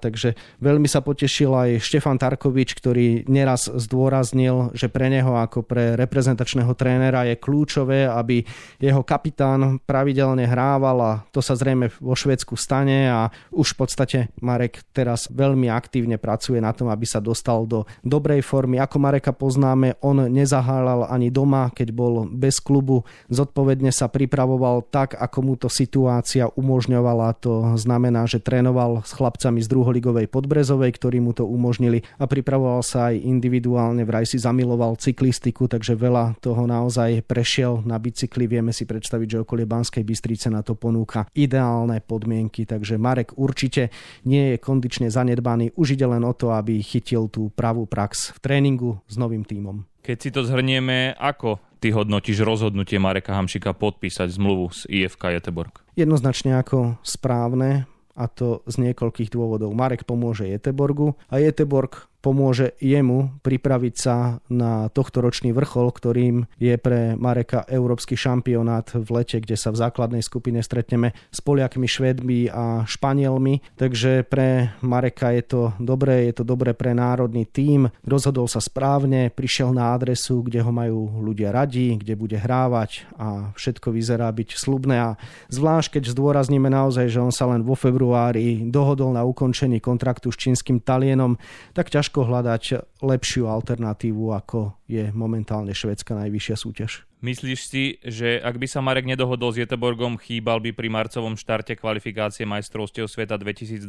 takže 0.00 0.32
veľmi 0.64 0.88
sa 0.88 1.04
potešil 1.04 1.52
aj 1.52 1.84
Štefan 1.84 2.16
Tarkovič, 2.16 2.72
ktorý 2.72 3.28
neraz 3.28 3.68
zdôraznil, 3.68 4.72
že 4.72 4.88
pre 4.88 5.12
neho 5.12 5.36
ako 5.36 5.60
pre 5.60 5.92
reprezentačného 6.00 6.72
trénera 6.72 7.28
je 7.28 7.36
kľúčové, 7.36 8.08
aby 8.08 8.40
jeho 8.80 9.04
kapitán 9.04 9.76
pravidelne 9.84 10.48
hrával 10.48 10.98
a 11.04 11.12
to 11.28 11.44
sa 11.44 11.52
zrejme 11.52 11.92
vo 12.00 12.16
Švedsku 12.16 12.56
stane 12.56 13.12
a 13.12 13.28
už 13.52 13.76
v 13.76 13.78
podstate 13.84 14.18
Marek 14.40 14.80
teraz 14.96 15.28
veľmi 15.28 15.68
aktívne 15.68 16.16
pracuje 16.16 16.62
na 16.62 16.72
tom, 16.72 16.88
aby 16.88 17.04
sa 17.04 17.20
dostal 17.20 17.68
do 17.68 17.84
dobrej 18.00 18.40
formy. 18.46 18.78
Ako 18.78 18.96
Mareka 19.02 19.33
poznáme, 19.34 19.98
on 20.00 20.30
nezahálal 20.30 21.10
ani 21.10 21.28
doma, 21.28 21.68
keď 21.74 21.90
bol 21.90 22.24
bez 22.30 22.62
klubu, 22.62 23.04
zodpovedne 23.28 23.90
sa 23.90 24.08
pripravoval 24.08 24.86
tak, 24.88 25.18
ako 25.18 25.38
mu 25.42 25.54
to 25.58 25.68
situácia 25.68 26.48
umožňovala. 26.54 27.34
To 27.42 27.74
znamená, 27.74 28.24
že 28.24 28.40
trénoval 28.40 29.02
s 29.02 29.12
chlapcami 29.12 29.60
z 29.60 29.68
druholigovej 29.68 30.30
Podbrezovej, 30.30 30.94
ktorí 30.96 31.18
mu 31.18 31.34
to 31.34 31.44
umožnili 31.44 32.06
a 32.16 32.30
pripravoval 32.30 32.80
sa 32.86 33.12
aj 33.12 33.20
individuálne, 33.20 34.06
vraj 34.06 34.24
si 34.24 34.38
zamiloval 34.38 34.96
cyklistiku, 34.96 35.66
takže 35.66 35.98
veľa 35.98 36.38
toho 36.38 36.64
naozaj 36.64 37.26
prešiel 37.26 37.82
na 37.82 37.98
bicykli. 37.98 38.46
Vieme 38.46 38.70
si 38.70 38.86
predstaviť, 38.86 39.26
že 39.26 39.42
okolie 39.42 39.66
Banskej 39.66 40.06
Bystrice 40.06 40.48
na 40.48 40.62
to 40.62 40.78
ponúka 40.78 41.26
ideálne 41.34 41.98
podmienky, 41.98 42.64
takže 42.64 43.00
Marek 43.00 43.34
určite 43.34 43.90
nie 44.22 44.54
je 44.54 44.56
kondične 44.62 45.10
zanedbaný, 45.10 45.74
už 45.74 45.98
ide 45.98 46.06
len 46.06 46.22
o 46.22 46.32
to, 46.36 46.54
aby 46.54 46.78
chytil 46.84 47.26
tú 47.26 47.50
pravú 47.50 47.88
prax 47.88 48.36
v 48.36 48.38
tréningu 48.38 49.00
s 49.08 49.16
novým 49.24 49.42
tímom. 49.42 49.88
Keď 50.04 50.16
si 50.20 50.28
to 50.28 50.44
zhrnieme, 50.44 51.16
ako 51.16 51.56
ty 51.80 51.88
hodnotíš 51.88 52.44
rozhodnutie 52.44 53.00
Mareka 53.00 53.32
Hamšika 53.32 53.72
podpísať 53.72 54.36
zmluvu 54.36 54.66
s 54.68 54.84
IFK 54.84 55.40
Jeteborg? 55.40 55.80
Jednoznačne 55.96 56.60
ako 56.60 57.00
správne 57.00 57.88
a 58.14 58.24
to 58.30 58.62
z 58.70 58.78
niekoľkých 58.84 59.32
dôvodov. 59.32 59.74
Marek 59.74 60.06
pomôže 60.06 60.46
Jeteborgu 60.46 61.18
a 61.26 61.42
Jeteborg 61.42 62.06
pomôže 62.24 62.72
jemu 62.80 63.36
pripraviť 63.44 63.94
sa 64.00 64.40
na 64.48 64.88
tohto 64.88 65.20
ročný 65.20 65.52
vrchol, 65.52 65.92
ktorým 65.92 66.48
je 66.56 66.72
pre 66.80 67.20
Mareka 67.20 67.68
Európsky 67.68 68.16
šampionát 68.16 68.88
v 68.96 69.20
lete, 69.20 69.44
kde 69.44 69.60
sa 69.60 69.68
v 69.68 69.84
základnej 69.84 70.24
skupine 70.24 70.64
stretneme 70.64 71.12
s 71.28 71.44
Poliakmi, 71.44 71.84
Švedmi 71.84 72.48
a 72.48 72.88
Španielmi. 72.88 73.76
Takže 73.76 74.24
pre 74.24 74.72
Mareka 74.80 75.36
je 75.36 75.44
to 75.44 75.60
dobré, 75.76 76.32
je 76.32 76.40
to 76.40 76.44
dobré 76.48 76.72
pre 76.72 76.96
národný 76.96 77.44
tím. 77.44 77.92
Rozhodol 78.08 78.48
sa 78.48 78.64
správne, 78.64 79.28
prišiel 79.28 79.76
na 79.76 79.92
adresu, 79.92 80.40
kde 80.40 80.64
ho 80.64 80.72
majú 80.72 81.20
ľudia 81.20 81.52
radi, 81.52 82.00
kde 82.00 82.16
bude 82.16 82.40
hrávať 82.40 83.04
a 83.20 83.52
všetko 83.52 83.92
vyzerá 83.92 84.30
byť 84.32 84.56
slubné. 84.56 84.96
A 84.96 85.10
zvlášť, 85.52 86.00
keď 86.00 86.16
zdôrazníme 86.16 86.72
naozaj, 86.72 87.10
že 87.10 87.20
on 87.20 87.34
sa 87.34 87.50
len 87.50 87.60
vo 87.60 87.76
februári 87.76 88.64
dohodol 88.70 89.12
na 89.12 89.26
ukončení 89.26 89.82
kontraktu 89.82 90.30
s 90.30 90.38
čínskym 90.38 90.80
talienom, 90.80 91.36
tak 91.74 91.90
ťažko 91.90 92.13
ťažko 92.14 92.30
hľadať 92.30 92.64
lepšiu 93.02 93.50
alternatívu, 93.50 94.30
ako 94.38 94.83
je 94.86 95.10
momentálne 95.16 95.72
švedská 95.72 96.12
najvyššia 96.16 96.56
súťaž. 96.56 96.92
Myslíš 97.24 97.60
si, 97.64 97.96
že 98.04 98.36
ak 98.36 98.60
by 98.60 98.68
sa 98.68 98.84
Marek 98.84 99.08
nedohodol 99.08 99.48
s 99.48 99.56
Jeteborgom, 99.56 100.20
chýbal 100.20 100.60
by 100.60 100.76
pri 100.76 100.92
marcovom 100.92 101.40
štarte 101.40 101.72
kvalifikácie 101.72 102.44
majstrovstiev 102.44 103.08
sveta 103.08 103.40
2022 103.40 103.80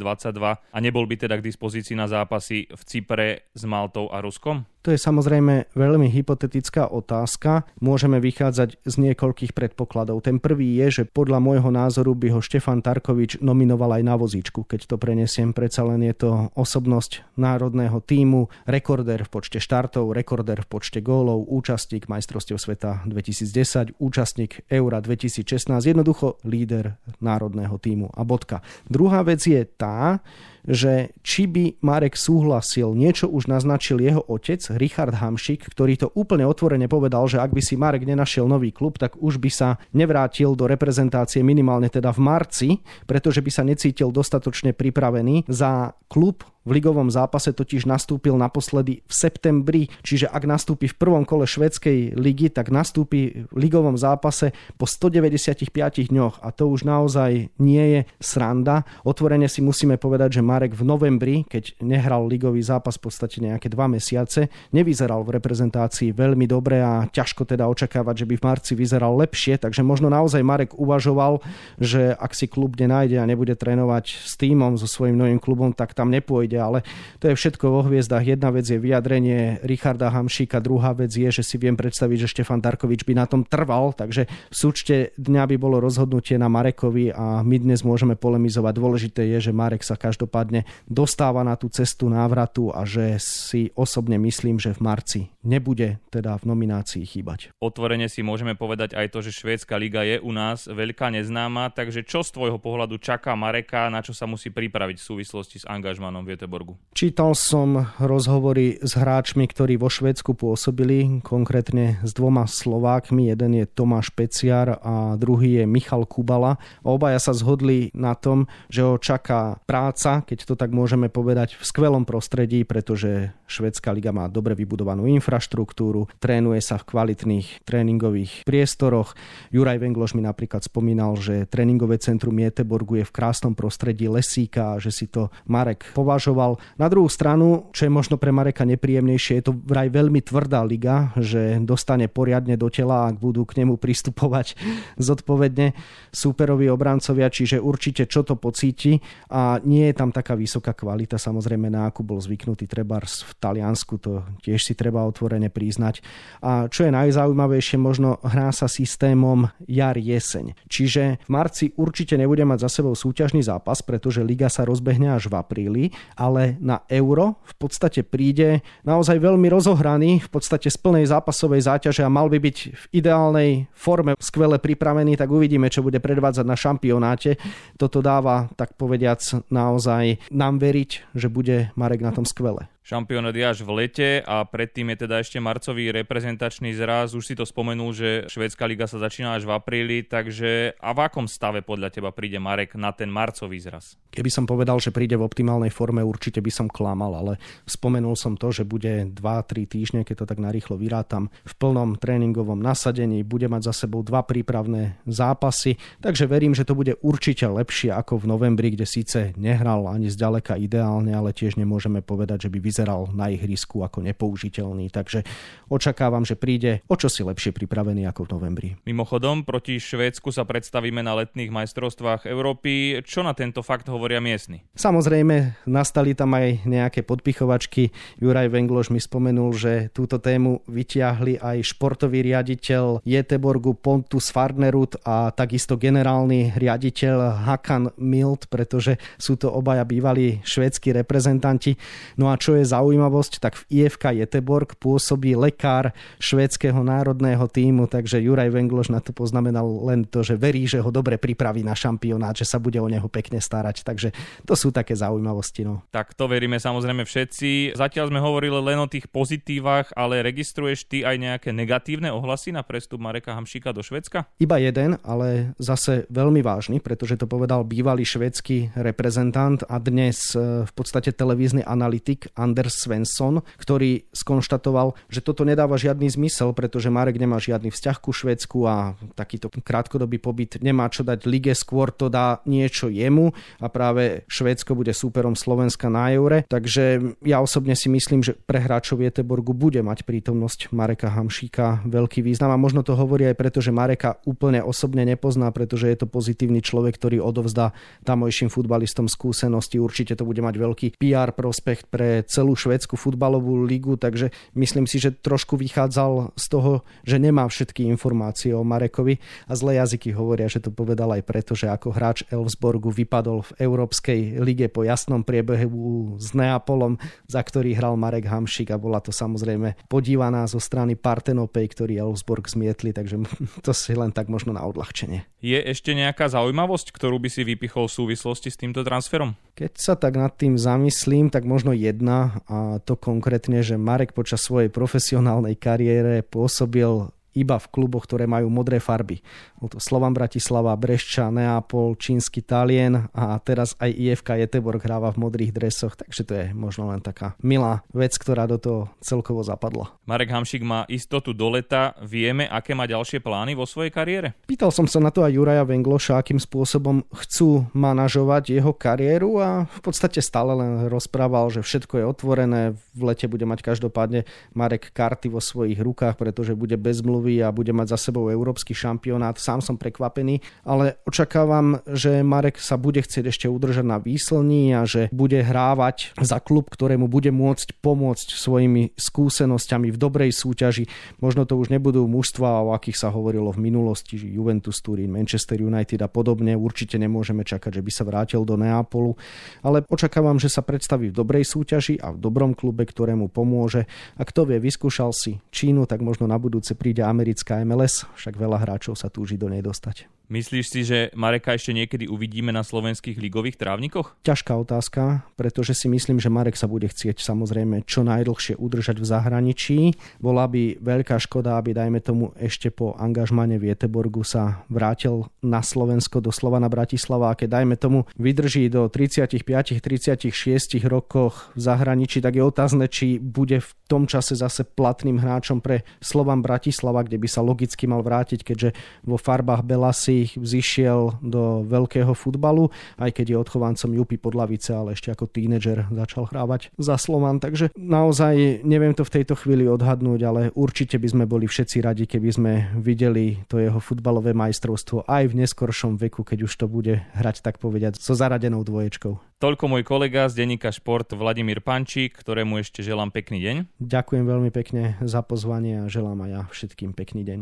a 0.55 0.77
nebol 0.79 1.03
by 1.03 1.19
teda 1.19 1.35
k 1.43 1.47
dispozícii 1.51 1.99
na 1.99 2.07
zápasy 2.07 2.71
v 2.71 2.81
Cypre 2.87 3.51
s 3.51 3.67
Maltou 3.67 4.07
a 4.07 4.23
Ruskom? 4.23 4.63
To 4.85 4.93
je 4.93 5.01
samozrejme 5.01 5.73
veľmi 5.73 6.13
hypotetická 6.13 6.93
otázka. 6.93 7.65
Môžeme 7.81 8.21
vychádzať 8.21 8.85
z 8.85 8.95
niekoľkých 9.01 9.57
predpokladov. 9.57 10.21
Ten 10.21 10.37
prvý 10.37 10.77
je, 10.77 11.01
že 11.01 11.09
podľa 11.09 11.41
môjho 11.41 11.73
názoru 11.73 12.13
by 12.13 12.37
ho 12.37 12.39
Štefan 12.39 12.85
Tarkovič 12.85 13.41
nominoval 13.41 13.97
aj 13.97 14.03
na 14.05 14.13
vozíčku. 14.13 14.61
Keď 14.61 14.85
to 14.85 15.01
prenesiem, 15.01 15.57
predsa 15.57 15.81
len 15.89 16.05
je 16.05 16.13
to 16.13 16.53
osobnosť 16.53 17.25
národného 17.33 17.97
týmu, 17.97 18.53
rekorder 18.69 19.25
v 19.25 19.33
počte 19.33 19.57
štartov, 19.57 20.13
rekorder 20.13 20.61
v 20.61 20.69
počte 20.69 20.84
gólov, 21.01 21.45
účastník 21.47 22.07
majstrovstiev 22.07 22.61
sveta 22.61 23.01
2010, 23.05 23.97
účastník 23.97 24.61
Eura 24.69 24.99
2016, 24.99 25.85
jednoducho 25.85 26.37
líder 26.45 26.97
národného 27.21 27.77
týmu 27.77 28.09
a 28.13 28.21
bodka. 28.23 28.61
Druhá 28.89 29.21
vec 29.21 29.41
je 29.41 29.61
tá, 29.65 30.19
že 30.65 31.13
či 31.21 31.45
by 31.45 31.79
Marek 31.85 32.17
súhlasil, 32.17 32.97
niečo 32.97 33.29
už 33.29 33.47
naznačil 33.47 34.01
jeho 34.01 34.21
otec, 34.25 34.61
Richard 34.75 35.15
Hamšik, 35.17 35.69
ktorý 35.69 35.93
to 35.95 36.07
úplne 36.17 36.43
otvorene 36.43 36.89
povedal, 36.89 37.29
že 37.29 37.39
ak 37.41 37.53
by 37.53 37.61
si 37.61 37.77
Marek 37.77 38.03
nenašiel 38.03 38.49
nový 38.49 38.73
klub, 38.73 38.97
tak 38.97 39.17
už 39.21 39.37
by 39.37 39.49
sa 39.53 39.69
nevrátil 39.93 40.57
do 40.57 40.65
reprezentácie 40.65 41.45
minimálne 41.45 41.87
teda 41.87 42.09
v 42.11 42.19
marci, 42.19 42.69
pretože 43.05 43.39
by 43.39 43.51
sa 43.53 43.63
necítil 43.63 44.09
dostatočne 44.09 44.73
pripravený 44.73 45.45
za 45.47 45.93
klub 46.09 46.43
v 46.65 46.81
ligovom 46.81 47.13
zápase 47.13 47.53
totiž 47.53 47.85
nastúpil 47.85 48.33
naposledy 48.33 49.05
v 49.05 49.13
septembri, 49.13 49.85
čiže 50.01 50.25
ak 50.25 50.43
nastúpi 50.49 50.89
v 50.89 50.97
prvom 50.97 51.21
kole 51.21 51.45
švedskej 51.45 52.17
ligy, 52.17 52.49
tak 52.49 52.73
nastúpi 52.73 53.45
v 53.45 53.55
ligovom 53.55 53.95
zápase 53.95 54.49
po 54.81 54.89
195 54.89 55.69
dňoch 56.09 56.41
a 56.41 56.49
to 56.49 56.65
už 56.65 56.89
naozaj 56.89 57.53
nie 57.61 57.85
je 57.93 58.01
sranda. 58.17 58.81
Otvorene 59.05 59.45
si 59.45 59.61
musíme 59.61 60.01
povedať, 60.01 60.41
že 60.41 60.45
Marek 60.55 60.71
v 60.71 60.87
novembri, 60.87 61.35
keď 61.43 61.83
nehral 61.83 62.23
ligový 62.31 62.63
zápas 62.63 62.95
v 62.95 63.11
podstate 63.11 63.43
nejaké 63.43 63.67
dva 63.67 63.91
mesiace, 63.91 64.47
nevyzeral 64.71 65.27
v 65.27 65.35
reprezentácii 65.35 66.15
veľmi 66.15 66.47
dobre 66.47 66.79
a 66.79 67.11
ťažko 67.11 67.43
teda 67.43 67.67
očakávať, 67.67 68.23
že 68.23 68.29
by 68.31 68.35
v 68.39 68.45
marci 68.47 68.71
vyzeral 68.71 69.19
lepšie, 69.19 69.59
takže 69.59 69.83
možno 69.83 70.07
naozaj 70.07 70.39
Marek 70.47 70.71
uvažoval, 70.79 71.43
že 71.75 72.15
ak 72.15 72.31
si 72.31 72.47
klub 72.47 72.79
nenájde 72.79 73.19
a 73.19 73.27
nebude 73.27 73.51
trénovať 73.59 74.05
s 74.15 74.39
týmom, 74.39 74.79
so 74.79 74.87
svojím 74.87 75.19
novým 75.19 75.43
klubom, 75.43 75.75
tak 75.75 75.91
tam 75.91 76.07
nepôjde 76.07 76.55
ale 76.55 76.85
to 77.17 77.27
je 77.27 77.35
všetko 77.35 77.65
vo 77.67 77.81
hviezdach. 77.83 78.21
Jedna 78.21 78.53
vec 78.53 78.69
je 78.69 78.77
vyjadrenie 78.77 79.59
Richarda 79.65 80.13
Hamšíka, 80.13 80.61
druhá 80.61 80.93
vec 80.93 81.11
je, 81.11 81.27
že 81.27 81.41
si 81.41 81.57
viem 81.57 81.73
predstaviť, 81.73 82.17
že 82.21 82.31
Štefan 82.31 82.61
Darkovič 82.61 83.03
by 83.03 83.13
na 83.17 83.25
tom 83.25 83.41
trval, 83.43 83.91
takže 83.97 84.29
v 84.29 84.55
súčte 84.55 85.11
dňa 85.17 85.43
by 85.51 85.55
bolo 85.57 85.81
rozhodnutie 85.81 86.37
na 86.37 86.47
Marekovi 86.47 87.09
a 87.11 87.41
my 87.41 87.57
dnes 87.59 87.81
môžeme 87.81 88.13
polemizovať. 88.13 88.73
Dôležité 88.77 89.21
je, 89.35 89.49
že 89.49 89.51
Marek 89.51 89.81
sa 89.81 89.97
každopádne 89.97 90.44
dostáva 90.85 91.41
na 91.41 91.55
tú 91.55 91.71
cestu 91.71 92.09
návratu 92.09 92.69
a 92.69 92.85
že 92.85 93.17
si 93.17 93.71
osobne 93.73 94.19
myslím, 94.21 94.61
že 94.61 94.75
v 94.75 94.83
marci 94.83 95.21
nebude 95.45 96.01
teda 96.09 96.35
v 96.41 96.43
nominácii 96.49 97.05
chýbať. 97.05 97.53
Otvorene 97.61 98.09
si 98.09 98.25
môžeme 98.25 98.57
povedať 98.57 98.97
aj 98.97 99.13
to, 99.13 99.21
že 99.21 99.31
švédska 99.31 99.77
liga 99.77 100.01
je 100.01 100.17
u 100.19 100.33
nás 100.33 100.65
veľká 100.65 101.13
neznáma, 101.13 101.69
takže 101.71 102.01
čo 102.03 102.25
z 102.25 102.33
tvojho 102.33 102.57
pohľadu 102.57 102.97
čaká 102.97 103.37
Mareka, 103.37 103.87
na 103.93 104.01
čo 104.01 104.11
sa 104.11 104.25
musí 104.25 104.49
pripraviť 104.49 104.97
v 104.97 105.07
súvislosti 105.07 105.61
s 105.61 105.65
angažmanom 105.69 106.25
v 106.25 106.33
Göteborgu. 106.33 106.73
Čítal 106.97 107.37
som 107.37 107.93
rozhovory 108.01 108.81
s 108.81 108.97
hráčmi, 108.97 109.45
ktorí 109.45 109.77
vo 109.77 109.87
Švédsku 109.87 110.33
pôsobili, 110.33 111.21
konkrétne 111.21 112.01
s 112.01 112.11
dvoma 112.17 112.49
Slovákmi. 112.49 113.29
Jeden 113.29 113.61
je 113.61 113.69
Tomáš 113.69 114.09
Peciar 114.09 114.81
a 114.81 115.13
druhý 115.15 115.61
je 115.61 115.65
Michal 115.69 116.09
Kubala. 116.09 116.57
Obaja 116.81 117.21
sa 117.21 117.37
zhodli 117.37 117.93
na 117.93 118.17
tom, 118.17 118.49
že 118.71 118.81
ho 118.81 118.97
čaká 118.97 119.61
práca, 119.69 120.25
keď 120.25 120.49
to 120.49 120.55
tak 120.57 120.73
môžeme 120.73 121.11
povedať, 121.11 121.59
v 121.59 121.63
skvelom 121.67 122.07
prostredí, 122.07 122.63
pretože 122.65 123.35
Švédska 123.45 123.93
liga 123.93 124.09
má 124.09 124.25
dobre 124.25 124.57
vybudovanú 124.57 125.05
infraštruktúru 125.05 125.34
infraštruktúru, 125.35 126.07
trénuje 126.23 126.63
sa 126.63 126.79
v 126.79 126.87
kvalitných 126.95 127.67
tréningových 127.67 128.47
priestoroch. 128.47 129.19
Juraj 129.51 129.83
Vengloš 129.83 130.15
mi 130.15 130.23
napríklad 130.23 130.63
spomínal, 130.63 131.19
že 131.19 131.43
tréningové 131.43 131.99
centrum 131.99 132.39
Jeteborgu 132.39 133.03
je 133.03 133.05
v 133.05 133.11
krásnom 133.11 133.51
prostredí 133.51 134.07
lesíka 134.07 134.79
a 134.79 134.79
že 134.79 134.95
si 134.95 135.11
to 135.11 135.27
Marek 135.51 135.91
považoval. 135.91 136.55
Na 136.79 136.87
druhú 136.87 137.11
stranu, 137.11 137.67
čo 137.75 137.83
je 137.83 137.91
možno 137.91 138.15
pre 138.15 138.31
Mareka 138.31 138.63
nepríjemnejšie, 138.63 139.43
je 139.43 139.51
to 139.51 139.59
vraj 139.59 139.91
veľmi 139.91 140.23
tvrdá 140.23 140.63
liga, 140.63 141.11
že 141.19 141.59
dostane 141.59 142.07
poriadne 142.07 142.55
do 142.55 142.71
tela, 142.71 143.11
ak 143.11 143.19
budú 143.19 143.43
k 143.43 143.59
nemu 143.59 143.75
pristupovať 143.75 144.55
zodpovedne 145.11 145.75
súperovi 146.15 146.71
obrancovia, 146.71 147.27
čiže 147.27 147.59
určite 147.59 148.07
čo 148.07 148.23
to 148.23 148.39
pocíti 148.39 148.95
a 149.35 149.59
nie 149.67 149.91
je 149.91 149.95
tam 149.99 150.15
taká 150.15 150.39
vysoká 150.39 150.71
kvalita, 150.71 151.19
samozrejme 151.19 151.67
na 151.67 151.91
akú 151.91 152.07
bol 152.07 152.23
zvyknutý 152.23 152.71
Trebars 152.71 153.27
v 153.27 153.31
Taliansku, 153.35 153.99
to 153.99 154.23
tiež 154.39 154.63
si 154.63 154.77
treba 154.77 155.03
otvorene 155.25 155.49
priznať. 155.49 156.05
A 156.45 156.69
čo 156.69 156.85
je 156.85 156.93
najzaujímavejšie, 156.93 157.81
možno 157.81 158.21
hrá 158.21 158.53
sa 158.53 158.69
systémom 158.69 159.49
jar-jeseň. 159.65 160.53
Čiže 160.69 161.25
v 161.25 161.29
marci 161.33 161.73
určite 161.73 162.13
nebude 162.13 162.45
mať 162.45 162.69
za 162.69 162.69
sebou 162.69 162.93
súťažný 162.93 163.41
zápas, 163.41 163.81
pretože 163.81 164.21
liga 164.21 164.53
sa 164.53 164.69
rozbehne 164.69 165.17
až 165.17 165.33
v 165.33 165.41
apríli, 165.41 165.83
ale 166.13 166.61
na 166.61 166.85
euro 166.93 167.41
v 167.49 167.55
podstate 167.57 168.05
príde 168.05 168.61
naozaj 168.85 169.17
veľmi 169.17 169.49
rozohraný, 169.49 170.21
v 170.21 170.29
podstate 170.29 170.69
z 170.69 170.77
plnej 170.77 171.09
zápasovej 171.09 171.65
záťaže 171.65 172.05
a 172.05 172.13
mal 172.13 172.29
by 172.29 172.37
byť 172.37 172.57
v 172.69 172.85
ideálnej 172.93 173.49
forme 173.73 174.13
skvele 174.21 174.61
pripravený, 174.61 175.17
tak 175.17 175.33
uvidíme, 175.33 175.73
čo 175.73 175.81
bude 175.81 175.97
predvádzať 175.97 176.45
na 176.45 176.53
šampionáte. 176.53 177.41
Toto 177.81 178.05
dáva, 178.05 178.45
tak 178.53 178.77
povediac, 178.77 179.25
naozaj 179.49 180.29
nám 180.29 180.61
veriť, 180.61 181.17
že 181.17 181.33
bude 181.33 181.73
Marek 181.73 182.05
na 182.05 182.13
tom 182.13 182.29
skvele. 182.29 182.74
Šampionát 182.85 183.33
je 183.33 183.41
až 183.41 183.65
v 183.65 183.81
lete 183.81 184.21
a 184.29 184.45
predtým 184.45 184.93
je 184.93 185.09
teda 185.09 185.17
ešte 185.17 185.41
marcový 185.41 185.89
reprezentačný 185.89 186.69
zraz. 186.77 187.17
Už 187.17 187.25
si 187.25 187.33
to 187.33 187.41
spomenul, 187.41 187.89
že 187.97 188.29
švédska 188.29 188.61
liga 188.69 188.85
sa 188.85 189.01
začína 189.01 189.33
až 189.33 189.49
v 189.49 189.57
apríli, 189.57 190.05
takže 190.05 190.77
a 190.77 190.93
v 190.93 190.99
akom 191.01 191.25
stave 191.25 191.65
podľa 191.65 191.89
teba 191.89 192.13
príde 192.13 192.37
Marek 192.37 192.77
na 192.77 192.93
ten 192.93 193.09
marcový 193.09 193.57
zraz? 193.57 193.97
Keby 194.13 194.29
som 194.29 194.45
povedal, 194.45 194.77
že 194.77 194.93
príde 194.93 195.17
v 195.17 195.25
optimálnej 195.25 195.73
forme, 195.73 196.05
určite 196.05 196.45
by 196.45 196.51
som 196.53 196.69
klamal, 196.69 197.17
ale 197.17 197.41
spomenul 197.65 198.13
som 198.13 198.37
to, 198.37 198.53
že 198.53 198.61
bude 198.69 199.09
2-3 199.17 199.65
týždne, 199.65 200.05
keď 200.05 200.21
to 200.21 200.29
tak 200.29 200.37
narýchlo 200.37 200.77
vyrátam, 200.77 201.33
v 201.41 201.53
plnom 201.57 201.97
tréningovom 201.97 202.61
nasadení, 202.61 203.25
bude 203.25 203.49
mať 203.49 203.65
za 203.73 203.89
sebou 203.89 204.05
dva 204.05 204.21
prípravné 204.21 205.01
zápasy, 205.09 205.81
takže 206.05 206.29
verím, 206.29 206.53
že 206.53 206.69
to 206.69 206.77
bude 206.77 207.01
určite 207.01 207.49
lepšie 207.49 207.89
ako 207.97 208.21
v 208.21 208.29
novembri, 208.29 208.77
kde 208.77 208.85
síce 208.85 209.33
nehral 209.41 209.89
ani 209.89 210.13
zďaleka 210.13 210.53
ideálne, 210.61 211.17
ale 211.17 211.33
tiež 211.33 211.57
nemôžeme 211.57 212.05
povedať, 212.05 212.45
že 212.45 212.53
by 212.53 212.74
vyzeral 212.75 213.07
na 213.15 213.31
ihrisku 213.31 213.87
ako 213.87 214.03
nepoužiteľný. 214.03 214.91
Takže 214.91 215.23
očakávam, 215.71 216.27
že 216.27 216.35
príde 216.35 216.83
o 216.91 216.99
čosi 216.99 217.23
lepšie 217.23 217.55
pripravený 217.55 218.03
ako 218.11 218.27
v 218.27 218.31
novembri. 218.35 218.69
Mimochodom, 218.83 219.47
proti 219.47 219.79
Švédsku 219.79 220.35
sa 220.35 220.43
predstavíme 220.43 220.99
na 220.99 221.15
letných 221.23 221.55
majstrovstvách 221.55 222.27
Európy. 222.27 222.99
Čo 223.07 223.23
na 223.23 223.31
tento 223.31 223.63
fakt 223.63 223.87
hovoria 223.87 224.19
miestni? 224.19 224.67
Samozrejme, 224.75 225.63
nastali 225.71 226.11
tam 226.19 226.35
aj 226.35 226.67
nejaké 226.67 227.07
podpichovačky. 227.07 227.95
Juraj 228.19 228.51
Vengloš 228.51 228.91
mi 228.91 228.99
spomenul, 228.99 229.55
že 229.55 229.87
túto 229.95 230.19
tému 230.19 230.67
vytiahli 230.67 231.39
aj 231.39 231.63
športový 231.63 232.27
riaditeľ 232.27 233.07
Jeteborgu 233.07 233.79
Pontus 233.79 234.35
Farnerud 234.35 234.99
a 235.07 235.31
takisto 235.31 235.79
generálny 235.79 236.51
riaditeľ 236.59 237.47
Hakan 237.47 237.95
Mild, 238.03 238.51
pretože 238.51 238.99
sú 239.15 239.39
to 239.39 239.47
obaja 239.47 239.87
bývalí 239.87 240.43
švédsky 240.43 240.91
reprezentanti. 240.91 241.77
No 242.19 242.27
a 242.27 242.35
čo 242.35 242.57
je 242.57 242.64
zaujímavosť, 242.65 243.39
tak 243.39 243.53
v 243.55 243.85
IFK 243.85 244.25
Jeteborg 244.25 244.75
pôsobí 244.81 245.37
lekár 245.37 245.93
švédskeho 246.17 246.81
národného 246.81 247.45
týmu, 247.45 247.85
takže 247.85 248.19
Juraj 248.19 248.49
Vengloš 248.51 248.89
na 248.89 248.99
to 248.99 249.13
poznamenal 249.13 249.65
len 249.85 250.03
to, 250.03 250.25
že 250.25 250.35
verí, 250.35 250.65
že 250.65 250.81
ho 250.81 250.89
dobre 250.89 251.21
pripraví 251.21 251.61
na 251.61 251.77
šampionát, 251.77 252.33
že 252.33 252.49
sa 252.49 252.57
bude 252.57 252.81
o 252.81 252.89
neho 252.89 253.05
pekne 253.07 253.37
starať. 253.37 253.85
Takže 253.85 254.09
to 254.43 254.53
sú 254.57 254.73
také 254.73 254.97
zaujímavosti. 254.97 255.61
No. 255.63 255.85
Tak 255.93 256.17
to 256.17 256.25
veríme 256.25 256.57
samozrejme 256.57 257.05
všetci. 257.05 257.77
Zatiaľ 257.77 258.09
sme 258.09 258.19
hovorili 258.19 258.57
len 258.57 258.81
o 258.81 258.89
tých 258.89 259.07
pozitívach, 259.09 259.93
ale 259.93 260.25
registruješ 260.25 260.89
ty 260.89 261.05
aj 261.05 261.15
nejaké 261.21 261.49
negatívne 261.53 262.09
ohlasy 262.09 262.51
na 262.51 262.65
prestup 262.65 262.97
Mareka 262.99 263.37
Hamšíka 263.37 263.69
do 263.69 263.85
Švedska? 263.85 264.25
Iba 264.41 264.57
jeden, 264.57 264.97
ale 265.05 265.53
zase 265.61 266.09
veľmi 266.09 266.41
vážny, 266.41 266.81
pretože 266.81 267.19
to 267.19 267.29
povedal 267.29 267.61
bývalý 267.67 268.07
švedský 268.07 268.73
reprezentant 268.77 269.61
a 269.67 269.77
dnes 269.77 270.33
e, 270.33 270.63
v 270.65 270.71
podstate 270.73 271.11
televízny 271.13 271.61
analytik 271.61 272.31
Anders 272.55 272.79
Svensson, 272.79 273.43
ktorý 273.59 274.07
skonštatoval, 274.15 274.95
že 275.11 275.19
toto 275.19 275.43
nedáva 275.43 275.75
žiadny 275.75 276.07
zmysel, 276.07 276.55
pretože 276.55 276.87
Marek 276.87 277.19
nemá 277.19 277.35
žiadny 277.35 277.67
vzťah 277.67 277.97
ku 277.99 278.15
Švedsku 278.15 278.63
a 278.63 278.95
takýto 279.19 279.51
krátkodobý 279.51 280.23
pobyt 280.23 280.63
nemá 280.63 280.87
čo 280.87 281.03
dať 281.03 281.27
lige, 281.27 281.51
skôr 281.51 281.91
to 281.91 282.07
dá 282.07 282.39
niečo 282.47 282.87
jemu 282.87 283.35
a 283.59 283.67
práve 283.67 284.23
Švédsko 284.31 284.73
bude 284.73 284.95
súperom 284.95 285.35
Slovenska 285.35 285.91
na 285.91 286.15
Eure. 286.15 286.47
Takže 286.47 287.19
ja 287.27 287.43
osobne 287.43 287.75
si 287.75 287.91
myslím, 287.91 288.23
že 288.23 288.33
pre 288.33 288.63
hráčov 288.63 289.03
Jeteborgu 289.03 289.51
bude 289.51 289.83
mať 289.83 290.07
prítomnosť 290.07 290.71
Mareka 290.71 291.11
Hamšíka 291.11 291.85
veľký 291.85 292.23
význam 292.23 292.55
a 292.55 292.61
možno 292.61 292.81
to 292.81 292.97
hovorí 292.97 293.29
aj 293.29 293.35
preto, 293.37 293.59
že 293.59 293.75
Mareka 293.75 294.17
úplne 294.23 294.63
osobne 294.63 295.03
nepozná, 295.03 295.51
pretože 295.51 295.91
je 295.91 295.97
to 295.99 296.07
pozitívny 296.07 296.63
človek, 296.63 296.95
ktorý 296.95 297.19
odovzdá 297.19 297.75
tamojším 298.07 298.47
futbalistom 298.47 299.11
skúsenosti. 299.11 299.77
Určite 299.77 300.15
to 300.15 300.23
bude 300.23 300.39
mať 300.39 300.55
veľký 300.55 300.87
PR 300.95 301.35
prospekt 301.35 301.91
pre 301.91 302.23
celú 302.35 302.51
švedskú 302.59 302.99
futbalovú 302.99 303.63
ligu, 303.63 303.95
takže 303.95 304.35
myslím 304.59 304.83
si, 304.83 304.99
že 304.99 305.15
trošku 305.15 305.55
vychádzal 305.55 306.35
z 306.35 306.45
toho, 306.51 306.83
že 307.07 307.15
nemá 307.15 307.47
všetky 307.47 307.87
informácie 307.87 308.51
o 308.51 308.67
Marekovi 308.67 309.23
a 309.47 309.55
zlé 309.55 309.79
jazyky 309.79 310.11
hovoria, 310.11 310.51
že 310.51 310.59
to 310.59 310.75
povedal 310.75 311.15
aj 311.15 311.23
preto, 311.23 311.55
že 311.55 311.71
ako 311.71 311.95
hráč 311.95 312.27
Elfsborgu 312.27 312.91
vypadol 312.91 313.47
v 313.47 313.51
Európskej 313.63 314.43
lige 314.43 314.67
po 314.67 314.83
jasnom 314.83 315.23
priebehu 315.23 316.19
s 316.19 316.35
Neapolom, 316.35 316.99
za 317.29 317.39
ktorý 317.39 317.77
hral 317.77 317.95
Marek 317.95 318.27
Hamšik 318.27 318.75
a 318.75 318.81
bola 318.81 318.99
to 318.99 319.15
samozrejme 319.15 319.87
podívaná 319.87 320.43
zo 320.49 320.59
strany 320.59 320.97
Partenopej, 320.97 321.71
ktorý 321.71 322.01
Elfsborg 322.01 322.49
zmietli, 322.49 322.91
takže 322.91 323.21
to 323.65 323.71
si 323.71 323.93
len 323.93 324.09
tak 324.09 324.27
možno 324.27 324.51
na 324.51 324.65
odľahčenie. 324.65 325.23
Je 325.45 325.61
ešte 325.61 325.93
nejaká 325.93 326.25
zaujímavosť, 326.25 326.89
ktorú 326.89 327.21
by 327.21 327.29
si 327.29 327.45
vypichol 327.45 327.85
v 327.85 327.97
súvislosti 328.01 328.49
s 328.49 328.57
týmto 328.57 328.81
transferom? 328.81 329.37
Keď 329.53 329.71
sa 329.77 329.93
tak 329.93 330.17
nad 330.17 330.33
tým 330.33 330.57
zamyslím, 330.57 331.29
tak 331.29 331.45
možno 331.45 331.69
jedna 331.77 332.24
a 332.45 332.77
to 332.83 332.99
konkrétne, 332.99 333.63
že 333.63 333.79
Marek 333.79 334.11
počas 334.11 334.43
svojej 334.43 334.69
profesionálnej 334.69 335.55
kariére 335.55 336.21
pôsobil 336.21 337.14
iba 337.35 337.59
v 337.59 337.67
kluboch, 337.67 338.07
ktoré 338.07 338.25
majú 338.25 338.47
modré 338.47 338.79
farby. 338.79 339.19
Bol 339.59 339.67
to 339.67 339.83
Slovan 339.83 340.15
Bratislava, 340.15 340.71
Brešča, 340.79 341.27
Neapol, 341.29 341.99
Čínsky 341.99 342.39
Talien 342.39 343.11
a 343.11 343.35
teraz 343.43 343.75
aj 343.77 343.91
IFK 343.91 344.39
Jeteborg 344.39 344.79
hráva 344.79 345.11
v 345.11 345.27
modrých 345.27 345.51
dresoch, 345.51 345.99
takže 345.99 346.21
to 346.23 346.33
je 346.33 346.45
možno 346.55 346.87
len 346.87 347.03
taká 347.03 347.35
milá 347.43 347.83
vec, 347.91 348.15
ktorá 348.15 348.47
do 348.47 348.55
toho 348.55 348.81
celkovo 349.03 349.43
zapadla. 349.43 349.91
Marek 350.07 350.31
Hamšik 350.31 350.63
má 350.63 350.87
istotu 350.87 351.35
do 351.35 351.51
leta. 351.51 351.91
Vieme, 351.99 352.47
aké 352.47 352.71
má 352.71 352.87
ďalšie 352.87 353.19
plány 353.19 353.57
vo 353.57 353.67
svojej 353.67 353.91
kariére? 353.91 354.31
Pýtal 354.47 354.71
som 354.71 354.87
sa 354.87 355.03
na 355.03 355.11
to 355.11 355.27
aj 355.27 355.35
Juraja 355.35 355.67
Vengloša, 355.67 356.15
akým 356.15 356.39
spôsobom 356.39 357.03
chcú 357.25 357.67
manažovať 357.75 358.55
jeho 358.55 358.71
kariéru 358.71 359.43
a 359.43 359.67
v 359.67 359.81
podstate 359.83 360.23
stále 360.23 360.55
len 360.55 360.87
rozprával, 360.87 361.51
že 361.51 361.65
všetko 361.65 361.99
je 361.99 362.05
otvorené, 362.05 362.61
v 362.95 363.01
lete 363.03 363.27
bude 363.27 363.43
mať 363.43 363.65
každopádne 363.65 364.23
Marek 364.53 364.93
karty 364.93 365.27
vo 365.27 365.41
svojich 365.43 365.81
rukách, 365.81 366.15
pretože 366.15 366.55
bude 366.55 366.77
bez 366.77 367.01
mluvy 367.01 367.24
zmluvy 367.25 367.41
a 367.41 367.49
bude 367.49 367.73
mať 367.73 367.97
za 367.97 368.09
sebou 368.09 368.29
európsky 368.29 368.77
šampionát. 368.77 369.41
Sám 369.41 369.65
som 369.65 369.75
prekvapený, 369.81 370.45
ale 370.61 371.01
očakávam, 371.09 371.81
že 371.89 372.21
Marek 372.21 372.61
sa 372.61 372.77
bude 372.77 373.01
chcieť 373.01 373.25
ešte 373.33 373.47
udržať 373.49 373.85
na 373.85 373.97
výslní 373.97 374.77
a 374.77 374.85
že 374.85 375.09
bude 375.09 375.41
hrávať 375.41 376.13
za 376.21 376.37
klub, 376.37 376.69
ktorému 376.69 377.09
bude 377.09 377.33
môcť 377.33 377.81
pomôcť 377.81 378.27
svojimi 378.37 378.93
skúsenosťami 378.93 379.89
v 379.89 379.97
dobrej 379.97 380.31
súťaži. 380.37 380.85
Možno 381.19 381.49
to 381.49 381.57
už 381.57 381.73
nebudú 381.73 382.05
mužstva, 382.05 382.69
o 382.69 382.77
akých 382.77 383.01
sa 383.01 383.09
hovorilo 383.09 383.49
v 383.49 383.65
minulosti, 383.65 384.21
že 384.21 384.29
Juventus 384.29 384.79
Turín, 384.85 385.09
Manchester 385.09 385.57
United 385.57 386.05
a 386.05 386.09
podobne. 386.11 386.53
Určite 386.53 387.01
nemôžeme 387.01 387.41
čakať, 387.41 387.81
že 387.81 387.85
by 387.85 387.91
sa 387.91 388.03
vrátil 388.05 388.45
do 388.45 388.53
Neapolu, 388.59 389.17
ale 389.65 389.81
očakávam, 389.89 390.37
že 390.37 390.51
sa 390.51 390.61
predstaví 390.61 391.09
v 391.09 391.17
dobrej 391.17 391.47
súťaži 391.47 391.97
a 391.97 392.13
v 392.13 392.21
dobrom 392.21 392.53
klube, 392.53 392.85
ktorému 392.85 393.31
pomôže. 393.31 393.87
A 394.19 394.23
kto 394.27 394.45
vie, 394.45 394.61
vyskúšal 394.61 395.15
si 395.15 395.39
Čínu, 395.49 395.87
tak 395.87 396.03
možno 396.03 396.27
na 396.27 396.35
budúce 396.35 396.75
príde 396.75 397.01
americká 397.15 397.63
MLS, 397.63 398.03
však 398.19 398.35
veľa 398.35 398.59
hráčov 398.59 398.99
sa 398.99 399.07
túži 399.07 399.39
do 399.39 399.47
nej 399.47 399.63
dostať. 399.63 400.11
Myslíš 400.25 400.65
si, 400.73 400.81
že 400.81 401.13
Mareka 401.13 401.53
ešte 401.53 401.69
niekedy 401.69 402.09
uvidíme 402.09 402.49
na 402.49 402.65
slovenských 402.65 403.21
ligových 403.21 403.61
trávnikoch? 403.61 404.17
Ťažká 404.25 404.57
otázka, 404.57 405.21
pretože 405.37 405.77
si 405.77 405.85
myslím, 405.85 406.17
že 406.17 406.33
Marek 406.33 406.57
sa 406.57 406.65
bude 406.65 406.89
chcieť 406.89 407.21
samozrejme 407.21 407.85
čo 407.85 408.01
najdlhšie 408.01 408.57
udržať 408.57 408.97
v 408.97 409.05
zahraničí. 409.05 409.79
Bola 410.17 410.49
by 410.49 410.81
veľká 410.81 411.21
škoda, 411.21 411.61
aby 411.61 411.77
dajme 411.77 412.01
tomu 412.01 412.33
ešte 412.41 412.73
po 412.73 412.97
angažmane 412.97 413.61
v 413.61 413.69
Jeteborgu 413.69 414.25
sa 414.25 414.65
vrátil 414.65 415.29
na 415.45 415.61
Slovensko, 415.61 416.17
do 416.25 416.33
Slovana 416.33 416.73
Bratislava 416.73 417.29
a 417.29 417.37
keď 417.37 417.61
dajme 417.61 417.75
tomu 417.77 418.09
vydrží 418.17 418.65
do 418.73 418.89
35-36 418.89 420.81
rokoch 420.89 421.53
v 421.53 421.59
zahraničí, 421.61 422.17
tak 422.17 422.33
je 422.33 422.41
otázne, 422.41 422.89
či 422.89 423.21
bude 423.21 423.61
v 423.61 423.69
tom 423.85 424.09
čase 424.09 424.33
zase 424.33 424.65
platným 424.65 425.21
hráčom 425.21 425.61
pre 425.61 425.85
Slovan 426.01 426.41
Bratislava, 426.41 427.04
kde 427.05 427.21
by 427.21 427.27
sa 427.29 427.45
logicky 427.45 427.85
mal 427.85 428.01
vrátiť, 428.01 428.41
keďže 428.41 428.69
vo 429.05 429.15
farbách 429.21 429.61
Belasy 429.61 430.33
zišiel 430.35 431.21
do 431.21 431.63
veľkého 431.63 432.11
futbalu, 432.17 432.73
aj 432.97 433.15
keď 433.15 433.25
je 433.31 433.41
odchovancom 433.41 433.93
Jupy 433.93 434.17
Podlavice, 434.17 434.73
ale 434.73 434.97
ešte 434.97 435.13
ako 435.13 435.29
tínedžer 435.29 435.87
začal 435.93 436.27
hrávať 436.27 436.73
za 436.81 436.97
Slovan. 436.97 437.37
Takže 437.37 437.71
naozaj 437.77 438.65
neviem 438.65 438.97
to 438.97 439.05
v 439.05 439.13
tejto 439.21 439.37
chvíli 439.37 439.69
odhadnúť, 439.69 440.19
ale 440.25 440.41
určite 440.57 440.97
by 440.97 441.07
sme 441.07 441.25
boli 441.29 441.45
všetci 441.45 441.77
radi, 441.85 442.09
keby 442.09 442.29
sme 442.33 442.53
videli 442.77 443.45
to 443.45 443.61
jeho 443.61 443.77
futbalové 443.77 444.33
majstrovstvo 444.33 445.05
aj 445.05 445.29
v 445.29 445.37
neskoršom 445.45 445.95
veku, 446.01 446.25
keď 446.25 446.49
už 446.49 446.53
to 446.57 446.65
bude 446.65 446.97
hrať 447.13 447.45
tak 447.45 447.61
povedať 447.61 448.01
so 448.01 448.17
zaradenou 448.17 448.65
dvoječkou. 448.65 449.34
Toľko 449.35 449.67
môj 449.67 449.83
kolega 449.83 450.31
z 450.31 450.39
denníka 450.39 450.71
Šport 450.71 451.11
Vladimír 451.11 451.59
Pančík, 451.59 452.15
ktorému 452.15 452.63
ešte 452.63 452.79
želám 452.79 453.11
pekný 453.11 453.43
deň. 453.43 453.55
Ďakujem 453.83 454.23
veľmi 454.23 454.47
pekne 454.47 454.95
za 455.03 455.19
pozvanie 455.27 455.83
a 455.83 455.91
želám 455.91 456.23
aj 456.23 456.29
ja 456.31 456.41
všetkým 456.55 456.95
pekný 456.95 457.27
deň. 457.27 457.39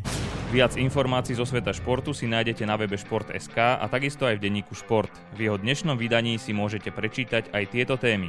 Viac 0.49 0.73
informácií 0.73 1.38
zo 1.38 1.45
sveta 1.45 1.69
športu 1.69 2.10
si 2.10 2.25
nájdete 2.25 2.65
na 2.65 2.82
webe 2.82 2.97
Šport.sk 2.97 3.77
a 3.77 3.86
takisto 3.86 4.25
aj 4.25 4.41
v 4.41 4.49
denníku 4.49 4.73
Šport. 4.73 5.13
V 5.38 5.45
jeho 5.45 5.62
dnešnom 5.62 5.93
vydaní 5.93 6.41
si 6.41 6.49
môžete 6.49 6.89
prečítať 6.89 7.53
aj 7.53 7.63
tieto 7.69 7.93
témy. 7.93 8.25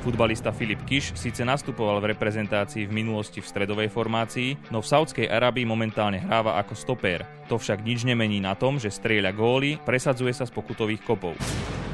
Futbalista 0.00 0.48
Filip 0.48 0.80
Kiš 0.88 1.12
síce 1.12 1.44
nastupoval 1.44 2.00
v 2.00 2.16
reprezentácii 2.16 2.88
v 2.88 2.96
minulosti 3.04 3.44
v 3.44 3.50
stredovej 3.52 3.92
formácii, 3.92 4.72
no 4.72 4.80
v 4.80 4.88
Saudskej 4.88 5.28
Arabii 5.28 5.68
momentálne 5.68 6.16
hráva 6.16 6.56
ako 6.56 6.72
stopér. 6.72 7.28
To 7.52 7.60
však 7.60 7.84
nič 7.84 8.08
nemení 8.08 8.40
na 8.40 8.56
tom, 8.56 8.80
že 8.80 8.88
strieľa 8.88 9.36
góly, 9.36 9.76
presadzuje 9.84 10.32
sa 10.32 10.48
z 10.48 10.56
pokutových 10.56 11.04
kopov. 11.04 11.36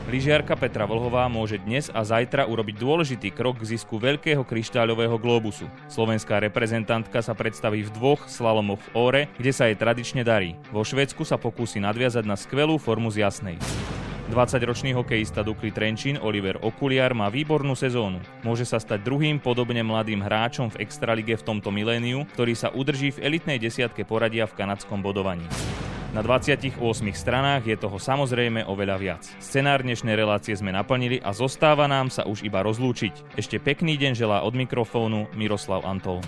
Lyžiarka 0.07 0.55
Petra 0.55 0.87
Vlhová 0.87 1.27
môže 1.27 1.59
dnes 1.59 1.91
a 1.91 2.07
zajtra 2.07 2.47
urobiť 2.47 2.79
dôležitý 2.79 3.35
krok 3.35 3.59
k 3.59 3.75
zisku 3.75 3.99
veľkého 3.99 4.47
kryštáľového 4.47 5.19
globusu. 5.19 5.67
Slovenská 5.91 6.39
reprezentantka 6.39 7.19
sa 7.19 7.35
predstaví 7.35 7.83
v 7.83 7.91
dvoch 7.91 8.31
slalomoch 8.31 8.79
v 8.87 8.93
Óre, 8.95 9.23
kde 9.35 9.51
sa 9.51 9.67
jej 9.67 9.75
tradične 9.75 10.23
darí. 10.23 10.55
Vo 10.71 10.87
Švedsku 10.87 11.27
sa 11.27 11.43
pokúsi 11.43 11.83
nadviazať 11.83 12.23
na 12.23 12.39
skvelú 12.39 12.79
formu 12.79 13.11
z 13.11 13.27
jasnej. 13.27 13.59
20-ročný 14.27 14.91
hokejista 14.91 15.47
Dukli 15.47 15.71
Trenčín 15.71 16.19
Oliver 16.19 16.59
Okuliar 16.59 17.15
má 17.15 17.31
výbornú 17.31 17.79
sezónu. 17.79 18.19
Môže 18.43 18.67
sa 18.67 18.83
stať 18.83 19.07
druhým 19.07 19.39
podobne 19.39 19.87
mladým 19.87 20.19
hráčom 20.19 20.75
v 20.75 20.83
Extralige 20.83 21.39
v 21.39 21.47
tomto 21.47 21.71
miléniu, 21.71 22.27
ktorý 22.35 22.59
sa 22.59 22.75
udrží 22.75 23.15
v 23.15 23.23
elitnej 23.23 23.63
desiatke 23.63 24.03
poradia 24.03 24.51
v 24.51 24.57
kanadskom 24.59 24.99
bodovaní. 24.99 25.47
Na 26.11 26.27
28 26.27 26.81
stranách 27.15 27.71
je 27.71 27.77
toho 27.79 28.03
samozrejme 28.03 28.67
oveľa 28.67 28.97
viac. 28.99 29.23
Scenár 29.39 29.87
dnešnej 29.87 30.19
relácie 30.19 30.59
sme 30.59 30.75
naplnili 30.75 31.23
a 31.23 31.31
zostáva 31.31 31.87
nám 31.87 32.11
sa 32.11 32.27
už 32.27 32.43
iba 32.43 32.67
rozlúčiť. 32.67 33.39
Ešte 33.39 33.63
pekný 33.63 33.95
deň 33.95 34.13
želá 34.19 34.43
od 34.43 34.59
mikrofónu 34.59 35.31
Miroslav 35.39 35.87
Antol. 35.87 36.19